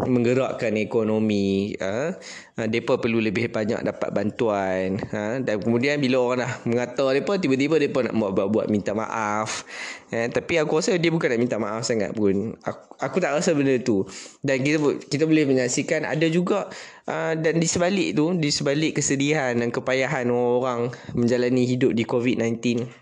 menggerakkan 0.00 0.72
ekonomi 0.80 1.76
ha? 1.76 2.16
Uh, 2.56 2.68
depa 2.68 2.96
perlu 2.96 3.20
lebih 3.20 3.52
banyak 3.52 3.84
dapat 3.84 4.08
bantuan 4.08 4.96
ha? 5.12 5.36
Dan 5.36 5.60
kemudian 5.60 6.00
bila 6.00 6.16
orang 6.24 6.48
dah 6.48 6.52
mengata 6.64 7.04
depa 7.12 7.36
tiba-tiba 7.36 7.76
depa 7.76 8.08
nak 8.08 8.16
buat 8.16 8.48
buat 8.48 8.66
minta 8.72 8.96
maaf 8.96 9.68
eh, 10.08 10.32
tapi 10.32 10.56
aku 10.56 10.80
rasa 10.80 10.96
dia 10.96 11.12
bukan 11.12 11.28
nak 11.36 11.40
minta 11.40 11.56
maaf 11.60 11.84
sangat 11.84 12.16
pun. 12.16 12.56
Aku, 12.64 12.82
aku 13.00 13.16
tak 13.20 13.36
rasa 13.36 13.52
benda 13.52 13.76
tu. 13.80 14.04
Dan 14.40 14.64
kita 14.64 14.80
kita 15.08 15.24
boleh 15.28 15.44
menyaksikan 15.44 16.08
ada 16.08 16.24
juga 16.28 16.72
uh, 17.08 17.32
dan 17.36 17.60
di 17.60 17.68
sebalik 17.68 18.16
tu 18.16 18.32
di 18.36 18.48
sebalik 18.52 18.96
kesedihan 18.96 19.56
dan 19.56 19.68
kepayahan 19.68 20.28
orang 20.32 20.92
menjalani 21.12 21.68
hidup 21.68 21.92
di 21.92 22.04
COVID-19 22.08 23.01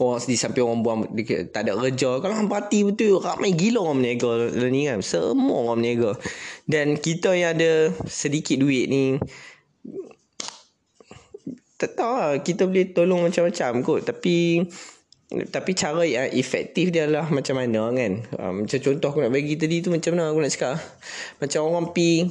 Oh 0.00 0.16
di 0.16 0.36
samping 0.38 0.64
orang 0.64 0.80
buang 0.80 1.00
tak 1.52 1.68
ada 1.68 1.76
kerja 1.76 2.18
kalau 2.18 2.34
hang 2.34 2.48
parti 2.48 2.82
betul. 2.82 3.20
Ramai 3.20 3.52
gila 3.52 3.84
orang 3.84 4.00
berniaga 4.00 4.32
ni 4.72 4.88
kan. 4.88 4.98
Semua 5.04 5.68
orang 5.68 5.84
berniaga 5.84 6.16
dan 6.64 6.96
kita 6.96 7.36
yang 7.36 7.56
ada 7.56 7.92
sedikit 8.08 8.56
duit 8.60 8.88
ni 8.88 9.20
tak 11.74 12.00
tahu 12.00 12.12
lah, 12.16 12.32
kita 12.40 12.64
boleh 12.64 12.86
tolong 12.96 13.20
macam-macam 13.28 13.82
kot. 13.84 14.00
Tapi 14.06 14.62
tapi 15.50 15.70
cara 15.74 16.06
yang 16.06 16.30
efektif 16.30 16.94
dia 16.94 17.10
adalah 17.10 17.26
macam 17.28 17.58
mana 17.58 17.90
kan. 17.90 18.12
Uh, 18.38 18.52
macam 18.62 18.78
contoh 18.78 19.08
aku 19.10 19.20
nak 19.20 19.32
bagi 19.34 19.58
tadi 19.58 19.82
tu 19.82 19.90
macam 19.90 20.14
mana 20.14 20.30
aku 20.30 20.40
nak 20.40 20.52
cakap. 20.54 20.78
Macam 21.42 21.60
orang 21.66 21.86
pi 21.90 22.30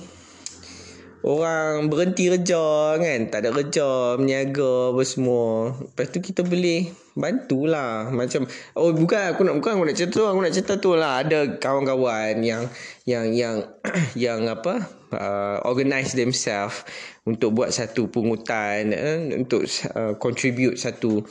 orang 1.28 1.92
berhenti 1.92 2.32
kerja 2.32 2.96
kan. 2.96 3.20
Tak 3.28 3.40
ada 3.44 3.50
kerja 3.52 4.16
meniaga 4.16 4.96
apa 4.96 5.04
semua. 5.04 5.76
Lepas 5.76 6.08
tu 6.10 6.20
kita 6.24 6.42
boleh 6.48 7.03
bantulah. 7.14 8.10
Macam 8.10 8.46
oh 8.78 8.92
bukan 8.94 9.34
aku 9.34 9.42
nak 9.46 9.56
bukan 9.62 9.72
aku 9.80 9.84
nak 9.90 9.98
cerita 9.98 10.14
tu 10.20 10.26
aku 10.26 10.40
nak 10.42 10.54
cerita 10.54 10.74
tu 10.78 10.92
lah. 10.98 11.24
Ada 11.26 11.58
kawan-kawan 11.58 12.42
yang 12.44 12.70
yang 13.08 13.32
yang 13.34 13.56
yang 14.18 14.40
apa 14.50 14.86
uh, 15.14 15.58
organize 15.66 16.14
themselves 16.18 16.84
untuk 17.24 17.56
buat 17.56 17.72
satu 17.72 18.10
pungutan 18.10 18.92
uh, 18.92 19.20
untuk 19.38 19.66
uh, 19.96 20.14
contribute 20.18 20.78
satu 20.78 21.24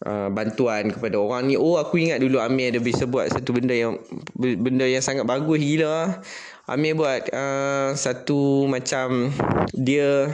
Uh, 0.00 0.32
bantuan 0.32 0.88
kepada 0.88 1.20
orang 1.20 1.44
ni. 1.44 1.60
Oh 1.60 1.76
aku 1.76 2.00
ingat 2.00 2.24
dulu 2.24 2.40
Amir 2.40 2.72
ada 2.72 2.80
bisa 2.80 3.04
buat 3.04 3.28
satu 3.28 3.52
benda 3.52 3.76
yang 3.76 4.00
benda 4.32 4.88
yang 4.88 5.04
sangat 5.04 5.28
bagus. 5.28 5.60
Gila 5.60 6.24
Amir 6.72 6.96
buat 6.96 7.28
uh, 7.28 7.92
satu 7.92 8.64
macam 8.64 9.28
dia 9.76 10.32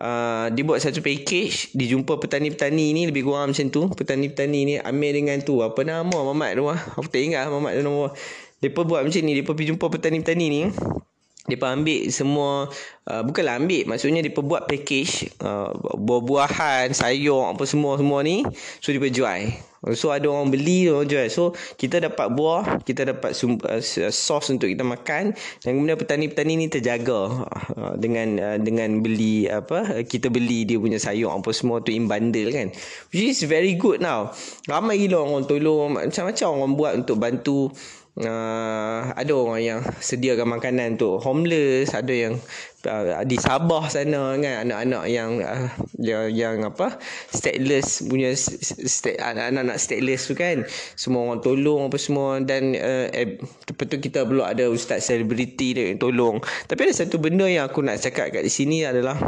uh, 0.00 0.46
dia 0.52 0.62
buat 0.64 0.80
satu 0.80 1.04
package 1.04 1.76
dia 1.76 1.86
jumpa 1.92 2.16
petani-petani 2.20 2.96
ni 2.96 3.02
lebih 3.08 3.26
kurang 3.28 3.52
macam 3.52 3.66
tu 3.68 3.88
petani-petani 3.92 4.60
ni 4.64 4.74
Amir 4.80 5.16
dengan 5.16 5.40
tu 5.44 5.60
apa 5.60 5.82
nama 5.84 6.12
Mamat 6.12 6.50
tu 6.56 6.64
lah 6.68 6.80
aku 6.96 7.08
tak 7.08 7.22
ingat 7.24 7.48
Mamat 7.48 7.72
tu 7.76 7.82
nama 7.84 8.12
Depa 8.56 8.88
buat 8.88 9.04
macam 9.04 9.20
ni, 9.20 9.36
depa 9.36 9.52
pergi 9.52 9.68
jumpa 9.68 9.86
petani-petani 9.92 10.46
ni. 10.48 10.62
Depa 11.46 11.70
ambil 11.76 12.10
semua 12.10 12.66
uh, 13.06 13.22
bukanlah 13.22 13.62
ambil, 13.62 13.86
maksudnya 13.86 14.18
depa 14.18 14.42
buat 14.42 14.66
package 14.66 15.30
uh, 15.44 15.70
buah-buahan, 15.94 16.90
sayur 16.90 17.54
apa 17.54 17.62
semua-semua 17.62 18.26
ni 18.26 18.42
so 18.82 18.90
depa 18.90 19.06
jual. 19.12 19.54
So 19.94 20.10
ada 20.10 20.26
orang 20.26 20.50
beli 20.50 20.90
orang 20.90 21.06
jual. 21.06 21.28
So 21.30 21.54
kita 21.78 22.02
dapat 22.02 22.32
buah, 22.34 22.82
kita 22.82 23.06
dapat 23.06 23.36
uh, 23.36 23.82
sos 24.10 24.46
untuk 24.50 24.66
kita 24.66 24.82
makan 24.82 25.36
dan 25.62 25.70
kemudian 25.78 25.98
petani-petani 26.00 26.52
ni 26.58 26.66
terjaga 26.66 27.46
uh, 27.76 27.94
dengan 27.94 28.28
uh, 28.40 28.58
dengan 28.58 28.98
beli 29.04 29.46
apa 29.46 30.02
kita 30.02 30.32
beli 30.32 30.66
dia 30.66 30.80
punya 30.80 30.98
sayur 30.98 31.30
apa 31.30 31.54
semua 31.54 31.78
tu 31.84 31.94
in 31.94 32.10
bundle 32.10 32.50
kan. 32.50 32.74
Which 33.14 33.36
is 33.36 33.44
very 33.46 33.78
good 33.78 34.02
now. 34.02 34.34
Ramai 34.66 34.98
gila 35.06 35.22
orang 35.22 35.46
tolong 35.46 35.94
macam-macam 35.94 36.46
orang 36.50 36.72
buat 36.74 36.92
untuk 37.04 37.16
bantu 37.20 37.70
uh, 38.24 39.12
ada 39.12 39.32
orang 39.36 39.60
yang 39.60 39.80
sediakan 40.00 40.56
makanan 40.56 40.96
untuk 40.96 41.20
homeless 41.20 41.92
ada 41.92 42.14
yang 42.14 42.34
uh, 42.88 43.20
di 43.26 43.36
Sabah 43.36 43.90
sana 43.92 44.36
kan 44.40 44.68
anak-anak 44.68 45.04
yang 45.10 45.30
uh, 45.42 45.68
yang, 46.00 46.24
yang 46.32 46.56
apa 46.64 46.96
stateless 47.28 48.06
punya 48.06 48.32
state, 48.36 49.20
anak-anak 49.20 49.76
stateless 49.76 50.30
tu 50.30 50.34
kan. 50.38 50.64
Semua 50.96 51.28
orang 51.28 51.40
tolong 51.44 51.92
apa 51.92 51.98
semua 52.00 52.40
dan 52.40 52.72
uh, 52.76 53.06
eh, 53.12 53.36
lepas 53.42 53.84
tu 53.90 53.96
kita 54.00 54.24
perlu 54.24 54.46
ada 54.46 54.70
ustaz 54.72 55.08
selebriti 55.10 55.76
yang 55.76 56.00
tolong. 56.00 56.40
Tapi 56.70 56.88
ada 56.88 56.94
satu 56.96 57.20
benda 57.20 57.44
yang 57.44 57.68
aku 57.68 57.84
nak 57.84 58.00
cakap 58.00 58.32
kat 58.32 58.48
sini 58.48 58.86
adalah 58.86 59.18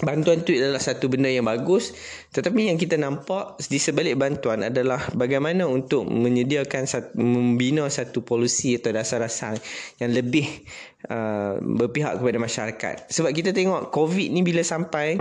Bantuan 0.00 0.40
tu 0.40 0.56
adalah 0.56 0.80
satu 0.80 1.12
benda 1.12 1.28
yang 1.28 1.44
bagus. 1.44 1.92
Tetapi 2.32 2.72
yang 2.72 2.80
kita 2.80 2.96
nampak 2.96 3.60
Di 3.68 3.76
sebalik 3.76 4.16
bantuan 4.16 4.64
adalah 4.64 5.04
Bagaimana 5.12 5.68
untuk 5.68 6.08
menyediakan 6.08 6.88
Membina 7.20 7.84
satu 7.92 8.24
polisi 8.24 8.80
atau 8.80 8.88
dasar-dasar 8.88 9.60
Yang 10.00 10.10
lebih 10.16 10.46
uh, 11.08 11.58
Berpihak 11.58 12.20
kepada 12.20 12.38
masyarakat 12.38 12.96
Sebab 13.08 13.30
kita 13.32 13.50
tengok 13.50 13.90
COVID 13.90 14.28
ni 14.30 14.44
bila 14.44 14.60
sampai 14.62 15.18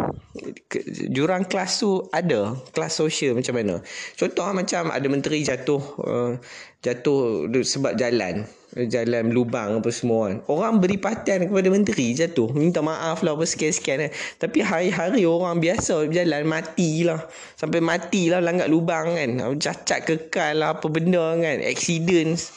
ke, 0.67 0.83
Jurang 1.09 1.47
kelas 1.47 1.81
tu 1.81 2.05
ada 2.11 2.53
Kelas 2.75 2.93
sosial 2.93 3.33
macam 3.38 3.55
mana 3.55 3.79
Contoh 4.17 4.45
macam 4.51 4.91
ada 4.91 5.07
menteri 5.07 5.41
jatuh 5.41 5.81
uh, 6.03 6.31
Jatuh 6.81 7.47
sebab 7.61 7.93
jalan 7.93 8.45
jalan 8.71 9.35
lubang 9.35 9.83
apa 9.83 9.91
semua 9.91 10.31
kan. 10.31 10.38
Orang 10.47 10.79
beri 10.79 10.95
perhatian 10.95 11.51
kepada 11.51 11.67
menteri 11.67 12.15
jatuh. 12.15 12.55
Minta 12.55 12.79
maaf 12.79 13.19
lah 13.19 13.35
apa 13.35 13.43
sekian-sekian 13.43 14.07
kan. 14.07 14.11
Tapi 14.39 14.63
hari-hari 14.63 15.27
orang 15.27 15.59
biasa 15.59 16.07
berjalan 16.07 16.47
matilah. 16.47 17.21
Sampai 17.59 17.83
matilah 17.83 18.39
langgar 18.39 18.71
lubang 18.71 19.11
kan. 19.11 19.59
Cacat 19.59 20.07
kekal 20.07 20.63
lah 20.63 20.79
apa 20.79 20.88
benda 20.88 21.35
kan. 21.35 21.57
Accidents. 21.59 22.55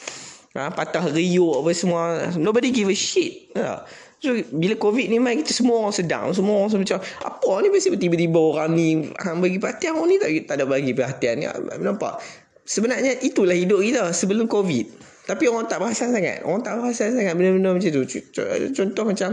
Ha, 0.55 0.71
patah 0.71 1.11
riuk 1.11 1.59
apa 1.59 1.69
semua. 1.75 2.31
Nobody 2.39 2.71
give 2.71 2.87
a 2.87 2.95
shit. 2.95 3.51
Ha. 3.59 3.83
So, 4.23 4.31
bila 4.55 4.79
COVID 4.79 5.11
ni 5.11 5.19
main 5.19 5.43
kita 5.43 5.51
semua 5.51 5.83
orang 5.83 5.91
sedang. 5.91 6.31
Semua 6.31 6.63
orang 6.63 6.79
macam 6.79 6.97
apa 7.03 7.51
ni 7.59 7.67
mesti 7.67 7.91
tiba-tiba 7.91 8.39
orang 8.39 8.71
ni 8.71 9.03
ha, 9.19 9.35
bagi 9.35 9.59
perhatian. 9.59 9.99
Orang 9.99 10.09
ni 10.09 10.17
tak, 10.17 10.31
tak 10.47 10.55
ada 10.57 10.65
bagi 10.65 10.95
perhatian. 10.95 11.43
Ya, 11.43 11.51
nampak? 11.83 12.23
Sebenarnya 12.63 13.19
itulah 13.19 13.53
hidup 13.53 13.83
kita 13.83 14.15
sebelum 14.15 14.47
COVID. 14.47 15.05
Tapi 15.25 15.43
orang 15.49 15.65
tak 15.67 15.81
perasan 15.81 16.15
sangat. 16.15 16.45
Orang 16.47 16.61
tak 16.63 16.79
perasan 16.79 17.17
sangat 17.19 17.33
benda-benda 17.35 17.75
macam 17.75 17.91
tu. 17.91 18.03
Contoh 18.71 19.03
macam 19.09 19.29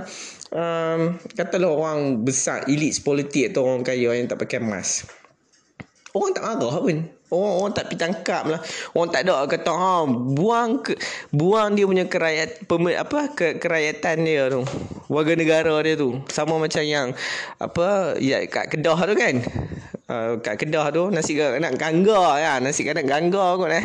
um, 0.56 1.00
katalah 1.36 1.70
orang 1.70 2.00
besar, 2.24 2.64
elit 2.66 2.96
politik 3.04 3.52
atau 3.52 3.68
orang 3.68 3.84
kaya 3.84 4.16
yang 4.16 4.26
tak 4.26 4.40
pakai 4.40 4.58
mask. 4.58 5.06
Orang 6.16 6.34
tak 6.34 6.44
marah 6.44 6.76
pun. 6.80 7.08
Orang 7.32 7.54
orang 7.64 7.72
tak 7.72 7.88
pergi 7.88 7.96
tangkap 7.96 8.42
lah. 8.44 8.60
Orang 8.92 9.08
tak 9.08 9.24
ada 9.24 9.48
kata 9.48 9.72
ha 9.72 10.04
buang 10.04 10.84
ke, 10.84 11.00
buang 11.32 11.72
dia 11.72 11.88
punya 11.88 12.04
kerayat 12.04 12.68
pemer, 12.68 13.00
apa 13.00 13.32
ke, 13.32 13.56
kerakyatan 13.56 14.16
dia 14.28 14.52
tu. 14.52 14.68
Warga 15.08 15.32
negara 15.32 15.72
dia 15.80 15.96
tu. 15.96 16.20
Sama 16.28 16.60
macam 16.60 16.84
yang 16.84 17.16
apa 17.56 18.20
ya 18.20 18.44
kat 18.44 18.76
Kedah 18.76 18.98
tu 19.08 19.14
kan. 19.16 19.34
Uh, 20.12 20.36
kat 20.44 20.60
Kedah 20.60 20.92
tu 20.92 21.08
nasi 21.08 21.40
nak 21.40 21.80
gangga 21.80 22.36
ya, 22.36 22.52
nasi 22.60 22.84
kadang 22.84 23.08
gangga 23.08 23.56
kot 23.56 23.72
eh 23.72 23.84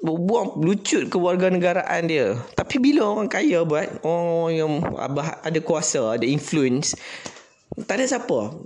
buang 0.00 0.56
lucut 0.64 1.12
kewarganegaraan 1.12 2.08
dia. 2.08 2.36
Tapi 2.56 2.76
bila 2.80 3.04
orang 3.16 3.28
kaya 3.28 3.64
buat, 3.68 4.00
orang 4.00 4.50
yang 4.56 4.72
ada 5.44 5.60
kuasa, 5.60 6.16
ada 6.16 6.24
influence, 6.24 6.96
tak 7.84 8.00
ada 8.00 8.08
siapa. 8.08 8.56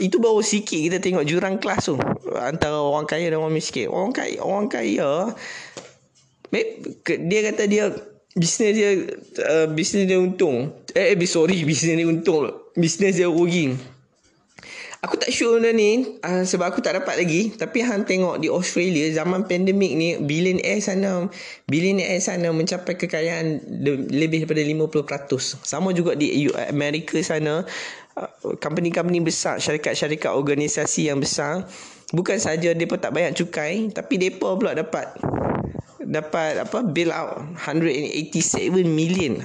Itu 0.00 0.16
baru 0.16 0.40
sikit 0.40 0.80
kita 0.80 0.98
tengok 1.04 1.24
jurang 1.28 1.60
kelas 1.60 1.92
tu 1.92 1.96
antara 2.40 2.80
orang 2.80 3.04
kaya 3.04 3.28
dan 3.28 3.44
orang 3.44 3.52
miskin. 3.52 3.92
Orang 3.92 4.16
kaya, 4.16 4.40
orang 4.40 4.72
kaya 4.72 5.36
dia 7.06 7.40
kata 7.52 7.62
dia 7.70 7.94
bisnes 8.34 8.72
dia 8.74 8.90
uh, 9.46 9.66
bisnes 9.70 10.08
dia 10.08 10.18
untung. 10.18 10.72
Eh, 10.96 11.14
eh 11.14 11.28
sorry, 11.28 11.62
bisnes 11.68 11.94
dia 11.94 12.08
untung. 12.08 12.50
Bisnes 12.72 13.20
dia 13.20 13.28
rugi. 13.28 13.76
Aku 15.00 15.16
tak 15.16 15.32
sure 15.32 15.56
benda 15.56 15.72
ni 15.72 16.20
uh, 16.20 16.44
sebab 16.44 16.76
aku 16.76 16.84
tak 16.84 17.00
dapat 17.00 17.24
lagi 17.24 17.56
tapi 17.56 17.80
hang 17.80 18.04
tengok 18.04 18.36
di 18.36 18.52
Australia 18.52 19.08
zaman 19.16 19.48
pandemik 19.48 19.96
ni 19.96 20.20
billionaire 20.20 20.76
sana 20.76 21.24
billionaire 21.64 22.20
sana 22.20 22.52
mencapai 22.52 23.00
kekayaan 23.00 23.64
lebih 24.12 24.44
daripada 24.44 24.60
50%. 24.60 25.64
Sama 25.64 25.96
juga 25.96 26.12
di 26.12 26.52
Amerika 26.68 27.16
sana 27.24 27.64
company-company 28.58 29.22
besar, 29.22 29.62
syarikat-syarikat 29.62 30.34
organisasi 30.34 31.08
yang 31.08 31.22
besar 31.22 31.64
bukan 32.10 32.42
saja 32.42 32.74
depa 32.74 32.98
tak 32.98 33.14
bayar 33.14 33.30
cukai 33.30 33.86
tapi 33.94 34.18
depa 34.18 34.58
pula 34.58 34.74
dapat 34.74 35.14
dapat 36.10 36.58
apa 36.66 36.82
bill 36.82 37.14
out 37.14 37.38
187 37.62 38.82
million. 38.84 39.38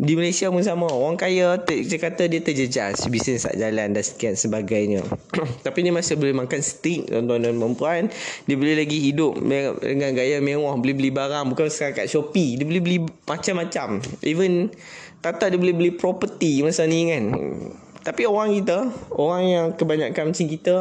Di 0.00 0.16
Malaysia 0.16 0.48
pun 0.48 0.64
sama. 0.64 0.88
Orang 0.88 1.20
kaya 1.20 1.60
dia 1.60 1.98
kata 2.00 2.24
dia 2.24 2.40
terjejas 2.40 3.04
bisnes 3.12 3.44
tak 3.44 3.60
jalan 3.60 3.92
dan 3.92 4.00
sekian 4.00 4.32
sebagainya. 4.32 5.04
Tapi 5.66 5.84
dia 5.84 5.92
masih 5.92 6.16
boleh 6.16 6.32
makan 6.32 6.60
steak 6.64 7.12
tuan-tuan 7.12 7.44
dan 7.44 7.60
perempuan. 7.60 8.08
Dia 8.48 8.56
boleh 8.56 8.80
lagi 8.80 8.96
hidup 8.96 9.36
dengan 9.84 10.16
gaya 10.16 10.40
mewah 10.40 10.72
boleh 10.80 10.96
beli 10.96 11.12
barang. 11.12 11.52
Bukan 11.52 11.68
sekarang 11.68 12.00
kat 12.00 12.06
Shopee. 12.08 12.56
Dia 12.56 12.64
boleh 12.64 12.80
beli 12.80 12.98
macam-macam. 13.28 14.00
Even 14.24 14.72
Tata 15.20 15.52
dia 15.52 15.60
boleh 15.60 15.76
beli 15.76 15.92
property 15.92 16.64
masa 16.64 16.88
ni 16.88 17.12
kan. 17.12 17.24
Tapi 18.00 18.24
orang 18.24 18.56
kita 18.56 18.88
orang 19.12 19.42
yang 19.44 19.66
kebanyakan 19.76 20.32
macam 20.32 20.46
kita 20.48 20.76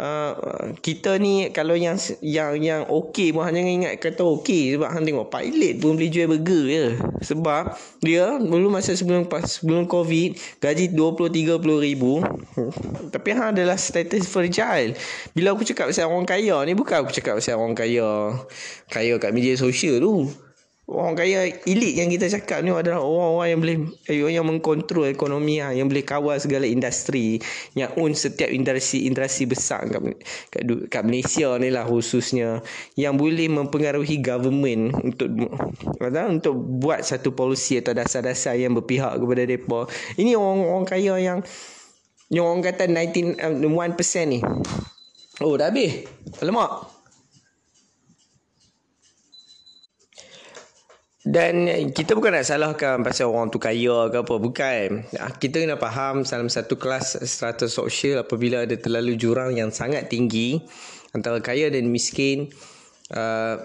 Uh, 0.00 0.72
kita 0.80 1.18
ni 1.18 1.50
kalau 1.52 1.74
yang 1.76 1.98
yang 2.24 2.56
yang 2.62 2.82
okey 2.86 3.36
pun 3.36 3.42
hanya 3.42 3.60
ingat 3.60 3.98
kata 4.00 4.22
okey 4.22 4.78
sebab 4.78 4.86
hang 4.86 5.04
tengok 5.04 5.28
pilot 5.28 5.82
pun 5.82 5.98
boleh 5.98 6.08
jual 6.08 6.30
burger 6.30 6.62
je. 6.70 6.84
Sebab 7.26 7.74
dia 8.00 8.38
dulu 8.38 8.72
masa 8.72 8.96
sebelum 8.96 9.28
pas 9.28 9.44
sebelum 9.44 9.90
covid 9.90 10.38
gaji 10.62 10.94
20 10.94 11.58
30 11.58 11.86
ribu. 11.90 12.22
Tapi 13.12 13.28
hang 13.34 13.52
adalah 13.52 13.74
status 13.74 14.24
fragile. 14.24 14.94
Bila 15.34 15.58
aku 15.58 15.66
cakap 15.68 15.92
pasal 15.92 16.08
orang 16.08 16.24
kaya 16.24 16.56
ni 16.64 16.72
bukan 16.72 17.04
aku 17.04 17.12
cakap 17.12 17.42
pasal 17.42 17.60
orang 17.60 17.74
kaya 17.74 18.40
kaya 18.88 19.18
kat 19.20 19.34
media 19.36 19.58
sosial 19.58 20.00
tu 20.00 20.30
orang 20.90 21.14
kaya 21.14 21.54
elit 21.70 21.94
yang 21.94 22.10
kita 22.10 22.26
cakap 22.26 22.66
ni 22.66 22.74
adalah 22.74 22.98
orang-orang 22.98 23.48
yang 23.48 23.60
boleh 23.62 23.76
eh, 24.10 24.18
yang 24.34 24.46
mengkontrol 24.46 25.06
ekonomi 25.06 25.62
yang 25.62 25.86
boleh 25.86 26.02
kawal 26.02 26.36
segala 26.42 26.66
industri 26.66 27.38
yang 27.78 27.94
own 27.94 28.12
setiap 28.12 28.50
industri-industri 28.50 29.46
besar 29.46 29.86
kat, 29.86 30.02
kat, 30.50 30.62
kat 30.90 31.02
Malaysia 31.06 31.54
ni 31.62 31.70
lah 31.70 31.86
khususnya 31.86 32.60
yang 32.98 33.14
boleh 33.14 33.46
mempengaruhi 33.46 34.18
government 34.18 34.90
untuk 34.98 35.30
untuk 36.10 36.54
buat 36.58 37.06
satu 37.06 37.32
polisi 37.32 37.78
atau 37.78 37.94
dasar-dasar 37.94 38.58
yang 38.58 38.74
berpihak 38.74 39.16
kepada 39.16 39.46
mereka. 39.46 39.86
Ini 40.18 40.34
orang-orang 40.34 40.86
kaya 40.88 41.14
yang 41.22 41.38
yang 42.30 42.46
orang 42.46 42.62
kata 42.66 42.86
19 42.86 43.38
um, 43.66 43.74
1% 43.74 43.98
ni. 44.26 44.38
Oh 45.40 45.54
dah 45.56 45.70
habis. 45.72 46.06
Alamak 46.42 46.99
dan 51.20 51.68
kita 51.92 52.16
bukan 52.16 52.32
nak 52.32 52.48
salahkan 52.48 53.04
pasal 53.04 53.28
orang 53.28 53.52
tu 53.52 53.60
kaya 53.60 54.08
ke 54.08 54.24
apa 54.24 54.34
bukan. 54.40 55.04
Ah, 55.20 55.28
kita 55.36 55.60
kena 55.60 55.76
faham 55.76 56.24
dalam 56.24 56.48
satu 56.48 56.80
kelas 56.80 57.20
strata 57.28 57.68
sosial 57.68 58.24
apabila 58.24 58.64
ada 58.64 58.72
terlalu 58.80 59.20
jurang 59.20 59.52
yang 59.52 59.68
sangat 59.68 60.08
tinggi 60.08 60.56
antara 61.12 61.44
kaya 61.44 61.68
dan 61.68 61.92
miskin 61.92 62.48
uh, 63.12 63.56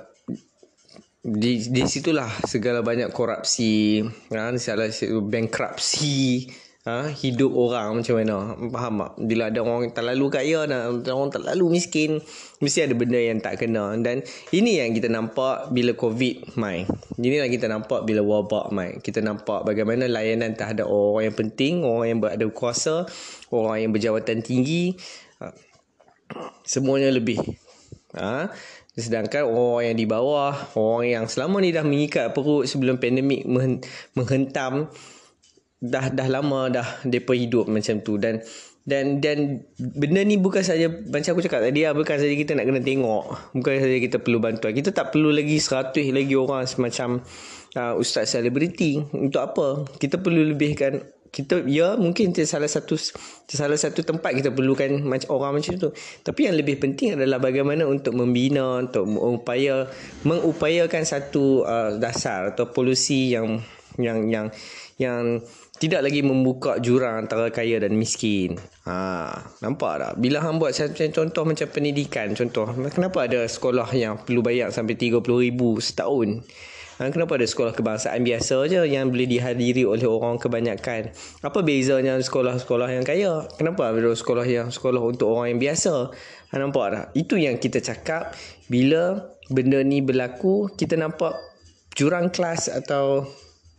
di 1.26 1.58
di 1.72 1.82
situlah 1.90 2.30
segala 2.46 2.86
banyak 2.86 3.10
korupsi 3.10 4.04
ha 4.30 4.54
salah 4.62 4.92
bankruptcy 5.26 6.46
ha? 6.86 7.10
Hidup 7.10 7.52
orang 7.52 8.00
macam 8.00 8.16
mana? 8.22 8.36
Faham 8.72 8.94
tak? 9.02 9.12
Bila 9.26 9.44
ada 9.50 9.60
orang 9.66 9.92
terlalu 9.92 10.26
kaya 10.30 10.70
dan 10.70 11.02
orang 11.02 11.32
terlalu 11.34 11.82
miskin 11.82 12.22
mesti 12.62 12.86
ada 12.86 12.94
benda 12.94 13.20
yang 13.20 13.42
tak 13.42 13.60
kena. 13.60 13.98
Dan 14.00 14.22
ini 14.54 14.80
yang 14.80 14.94
kita 14.94 15.10
nampak 15.10 15.74
bila 15.74 15.98
covid 15.98 16.56
mai. 16.56 16.86
Ini 17.18 17.46
yang 17.46 17.52
kita 17.52 17.68
nampak 17.68 18.06
bila 18.06 18.22
wabak 18.22 18.72
mai. 18.72 19.02
Kita 19.02 19.20
nampak 19.20 19.66
bagaimana 19.66 20.06
layanan 20.06 20.54
terhadap 20.54 20.88
orang 20.88 21.34
yang 21.34 21.36
penting 21.36 21.74
orang 21.84 22.08
yang 22.16 22.20
berada 22.22 22.46
kuasa 22.54 23.10
orang 23.50 23.82
yang 23.82 23.92
berjawatan 23.92 24.46
tinggi 24.46 24.94
ha, 25.42 25.52
semuanya 26.64 27.10
lebih. 27.10 27.42
Ha? 28.16 28.48
Sedangkan 28.96 29.44
orang 29.44 29.92
yang 29.92 29.98
di 30.00 30.08
bawah, 30.08 30.56
orang 30.80 31.04
yang 31.04 31.26
selama 31.28 31.60
ni 31.60 31.76
dah 31.76 31.84
mengikat 31.84 32.32
perut 32.32 32.64
sebelum 32.64 32.96
pandemik 32.96 33.44
menghen- 33.44 33.84
menghentam 34.16 34.88
dah 35.90 36.10
dah 36.10 36.28
lama 36.28 36.70
dah 36.70 36.88
depa 37.06 37.34
hidup 37.38 37.70
macam 37.70 38.02
tu 38.02 38.18
dan 38.18 38.42
dan 38.86 39.18
dan 39.18 39.66
benda 39.82 40.22
ni 40.22 40.38
bukan 40.38 40.62
saja 40.62 40.86
macam 40.86 41.34
aku 41.34 41.42
cakap 41.42 41.66
tadi 41.66 41.90
lah, 41.90 41.98
bukan 41.98 42.22
saja 42.22 42.30
kita 42.38 42.54
nak 42.54 42.70
kena 42.70 42.86
tengok, 42.86 43.24
bukan 43.58 43.82
saja 43.82 43.98
kita 43.98 44.18
perlu 44.22 44.38
bantuan. 44.38 44.78
Kita 44.78 44.94
tak 44.94 45.10
perlu 45.10 45.34
lagi 45.34 45.58
100 45.58 46.14
lagi 46.14 46.34
orang 46.38 46.70
semacam 46.70 47.26
uh, 47.74 47.94
ustaz 47.98 48.38
selebriti. 48.38 49.02
Untuk 49.10 49.42
apa? 49.42 49.90
Kita 49.98 50.22
perlu 50.22 50.54
lebihkan 50.54 51.02
kita 51.36 51.68
ya 51.68 52.00
mungkin 52.00 52.32
salah 52.32 52.72
satu 52.72 52.96
salah 53.44 53.76
satu 53.76 54.08
tempat 54.08 54.40
kita 54.40 54.56
perlukan 54.56 55.04
macam 55.04 55.36
orang 55.36 55.60
macam 55.60 55.76
tu 55.76 55.92
tapi 56.24 56.48
yang 56.48 56.56
lebih 56.56 56.80
penting 56.80 57.20
adalah 57.20 57.44
bagaimana 57.44 57.84
untuk 57.84 58.16
membina 58.16 58.80
untuk 58.80 59.04
mengupaya 59.04 59.84
mengupayakan 60.24 61.04
satu 61.04 61.68
uh, 61.68 62.00
dasar 62.00 62.56
atau 62.56 62.72
polisi 62.72 63.36
yang 63.36 63.60
yang 64.00 64.32
yang 64.32 64.48
yang 64.96 65.44
tidak 65.76 66.08
lagi 66.08 66.24
membuka 66.24 66.80
jurang 66.80 67.28
antara 67.28 67.52
kaya 67.52 67.84
dan 67.84 68.00
miskin. 68.00 68.56
Ha, 68.88 69.36
nampak 69.60 69.94
tak? 70.00 70.14
Bila 70.24 70.40
hang 70.40 70.56
buat 70.56 70.72
macam 70.72 71.12
contoh 71.12 71.44
macam 71.44 71.68
pendidikan, 71.68 72.32
contoh, 72.32 72.72
kenapa 72.96 73.28
ada 73.28 73.44
sekolah 73.44 73.92
yang 73.92 74.16
perlu 74.24 74.40
bayar 74.40 74.72
sampai 74.72 74.96
30,000 74.96 75.52
setahun? 75.84 76.48
Ha, 76.96 77.12
kenapa 77.12 77.36
ada 77.36 77.44
sekolah 77.44 77.76
kebangsaan 77.76 78.24
biasa 78.24 78.72
je 78.72 78.80
yang 78.88 79.12
boleh 79.12 79.28
dihadiri 79.28 79.84
oleh 79.84 80.08
orang 80.08 80.40
kebanyakan? 80.40 81.12
Apa 81.44 81.60
bezanya 81.60 82.16
sekolah-sekolah 82.24 82.96
yang 82.96 83.04
kaya? 83.04 83.44
Kenapa 83.60 83.92
ada 83.92 84.16
sekolah 84.16 84.48
yang 84.48 84.72
sekolah 84.72 85.04
untuk 85.04 85.36
orang 85.36 85.60
yang 85.60 85.60
biasa? 85.60 86.16
Ha, 86.50 86.54
nampak 86.56 86.86
tak? 86.96 87.06
Itu 87.20 87.36
yang 87.36 87.60
kita 87.60 87.84
cakap 87.84 88.32
bila 88.72 89.28
benda 89.52 89.84
ni 89.84 90.00
berlaku, 90.00 90.72
kita 90.72 90.96
nampak 90.96 91.36
jurang 92.00 92.32
kelas 92.32 92.72
atau 92.72 93.28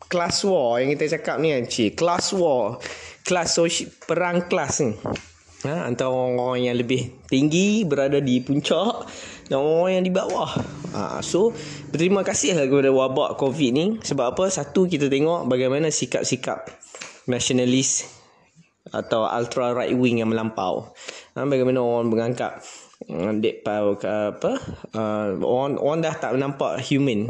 class 0.06 0.46
war 0.46 0.78
yang 0.78 0.94
kita 0.94 1.18
cakap 1.18 1.42
ni 1.42 1.54
kan 1.54 1.64
cik 1.66 1.98
class 1.98 2.32
war. 2.34 2.78
Kelas 3.26 3.58
sosi- 3.58 3.90
perang 3.90 4.46
kelas 4.46 4.86
ni. 4.86 4.94
Ha, 5.66 5.90
antara 5.90 6.14
orang-orang 6.14 6.70
yang 6.70 6.76
lebih 6.78 7.26
tinggi 7.26 7.82
berada 7.82 8.22
di 8.22 8.38
puncak 8.38 9.02
dan 9.50 9.58
orang 9.58 9.98
yang 9.98 10.04
di 10.06 10.12
bawah. 10.14 10.52
Ha, 10.94 11.18
so 11.26 11.50
berterima 11.90 12.22
kasih 12.22 12.54
lah 12.54 12.70
kepada 12.70 12.94
wabak 12.94 13.34
covid 13.34 13.70
ni. 13.74 13.86
Sebab 13.98 14.36
apa? 14.36 14.46
Satu 14.46 14.86
kita 14.86 15.10
tengok 15.10 15.50
bagaimana 15.50 15.90
sikap-sikap 15.90 16.70
nasionalis 17.26 18.06
atau 18.94 19.26
ultra 19.26 19.74
right 19.74 19.90
wing 19.90 20.22
yang 20.22 20.30
melampau. 20.30 20.94
Ha, 21.34 21.42
bagaimana 21.42 21.82
orang 21.82 22.06
mengangkat 22.06 22.62
dek 23.44 23.60
pau 23.60 23.92
ke 24.00 24.08
apa 24.08 24.56
uh, 24.96 25.36
orang 25.44 25.76
orang 25.76 26.00
dah 26.00 26.14
tak 26.16 26.32
nampak 26.40 26.80
human. 26.80 27.28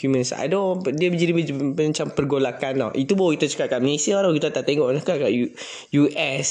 Human 0.00 0.24
side. 0.24 0.48
Ada 0.48 0.58
dia 0.96 1.12
menjadi 1.12 1.32
macam 1.36 2.06
pergolakan 2.16 2.72
tau. 2.80 2.90
Itu 2.96 3.12
baru 3.14 3.36
kita 3.36 3.52
cakap 3.52 3.76
kat 3.76 3.80
Malaysia 3.84 4.18
tau 4.24 4.32
kita 4.32 4.48
tak 4.48 4.64
tengok. 4.64 4.88
Kat 5.04 5.28
US 5.92 6.48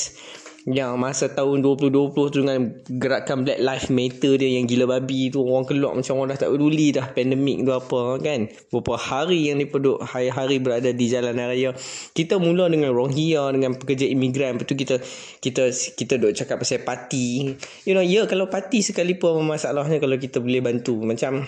yang 0.70 0.94
masa 1.02 1.26
tahun 1.34 1.66
2020 1.66 2.14
tu 2.14 2.38
dengan 2.46 2.70
gerakan 2.86 3.42
Black 3.42 3.60
Lives 3.66 3.90
Matter 3.90 4.38
dia 4.38 4.62
yang 4.62 4.70
gila 4.70 4.86
babi 4.86 5.34
tu 5.34 5.42
orang 5.42 5.66
keluar 5.66 5.98
macam 5.98 6.22
orang 6.22 6.38
dah 6.38 6.46
tak 6.46 6.54
peduli 6.54 6.94
dah 6.94 7.10
pandemik 7.10 7.66
tu 7.66 7.74
apa 7.74 8.22
kan? 8.22 8.40
Beberapa 8.70 8.94
hari 9.02 9.50
yang 9.50 9.58
dia 9.58 9.68
duduk 9.74 9.98
hari-hari 10.06 10.62
berada 10.62 10.94
di 10.94 11.06
jalan 11.10 11.34
raya. 11.34 11.74
Kita 12.14 12.38
mula 12.38 12.70
dengan 12.70 12.94
Rohingya 12.94 13.50
dengan 13.58 13.74
pekerja 13.74 14.06
imigran. 14.06 14.62
Lepas 14.62 14.70
tu 14.70 14.78
kita 14.78 14.96
kita 15.42 15.74
kita 15.74 16.14
duk 16.22 16.38
cakap 16.38 16.62
pasal 16.62 16.86
parti. 16.86 17.58
You 17.90 17.98
know 17.98 18.06
ya 18.06 18.30
kalau 18.30 18.46
parti 18.46 18.86
sekalipun 18.86 19.42
masalahnya 19.42 19.98
kalau 19.98 20.22
kita 20.22 20.38
boleh 20.38 20.62
bantu. 20.62 21.02
Macam 21.02 21.42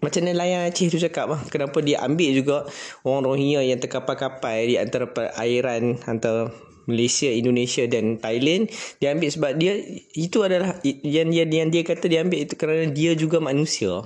macam 0.00 0.22
nelayan 0.22 0.70
Aceh 0.70 0.88
tu 0.88 0.96
cakap 0.96 1.28
lah 1.28 1.40
Kenapa 1.52 1.82
dia 1.84 2.00
ambil 2.00 2.30
juga 2.32 2.56
Orang 3.04 3.26
Rohingya 3.26 3.60
yang 3.66 3.82
terkapal-kapal 3.82 4.64
Di 4.64 4.80
antara 4.80 5.10
perairan 5.10 6.00
Antara 6.08 6.48
Malaysia, 6.90 7.30
Indonesia 7.30 7.86
dan 7.86 8.18
Thailand 8.18 8.66
dia 8.98 9.14
ambil 9.14 9.30
sebab 9.30 9.52
dia 9.56 9.78
itu 10.18 10.42
adalah 10.42 10.76
yang 10.84 11.30
dia 11.30 11.46
yang 11.46 11.70
dia 11.70 11.86
kata 11.86 12.10
dia 12.10 12.26
ambil 12.26 12.42
itu 12.42 12.54
kerana 12.58 12.90
dia 12.90 13.14
juga 13.14 13.38
manusia. 13.38 14.02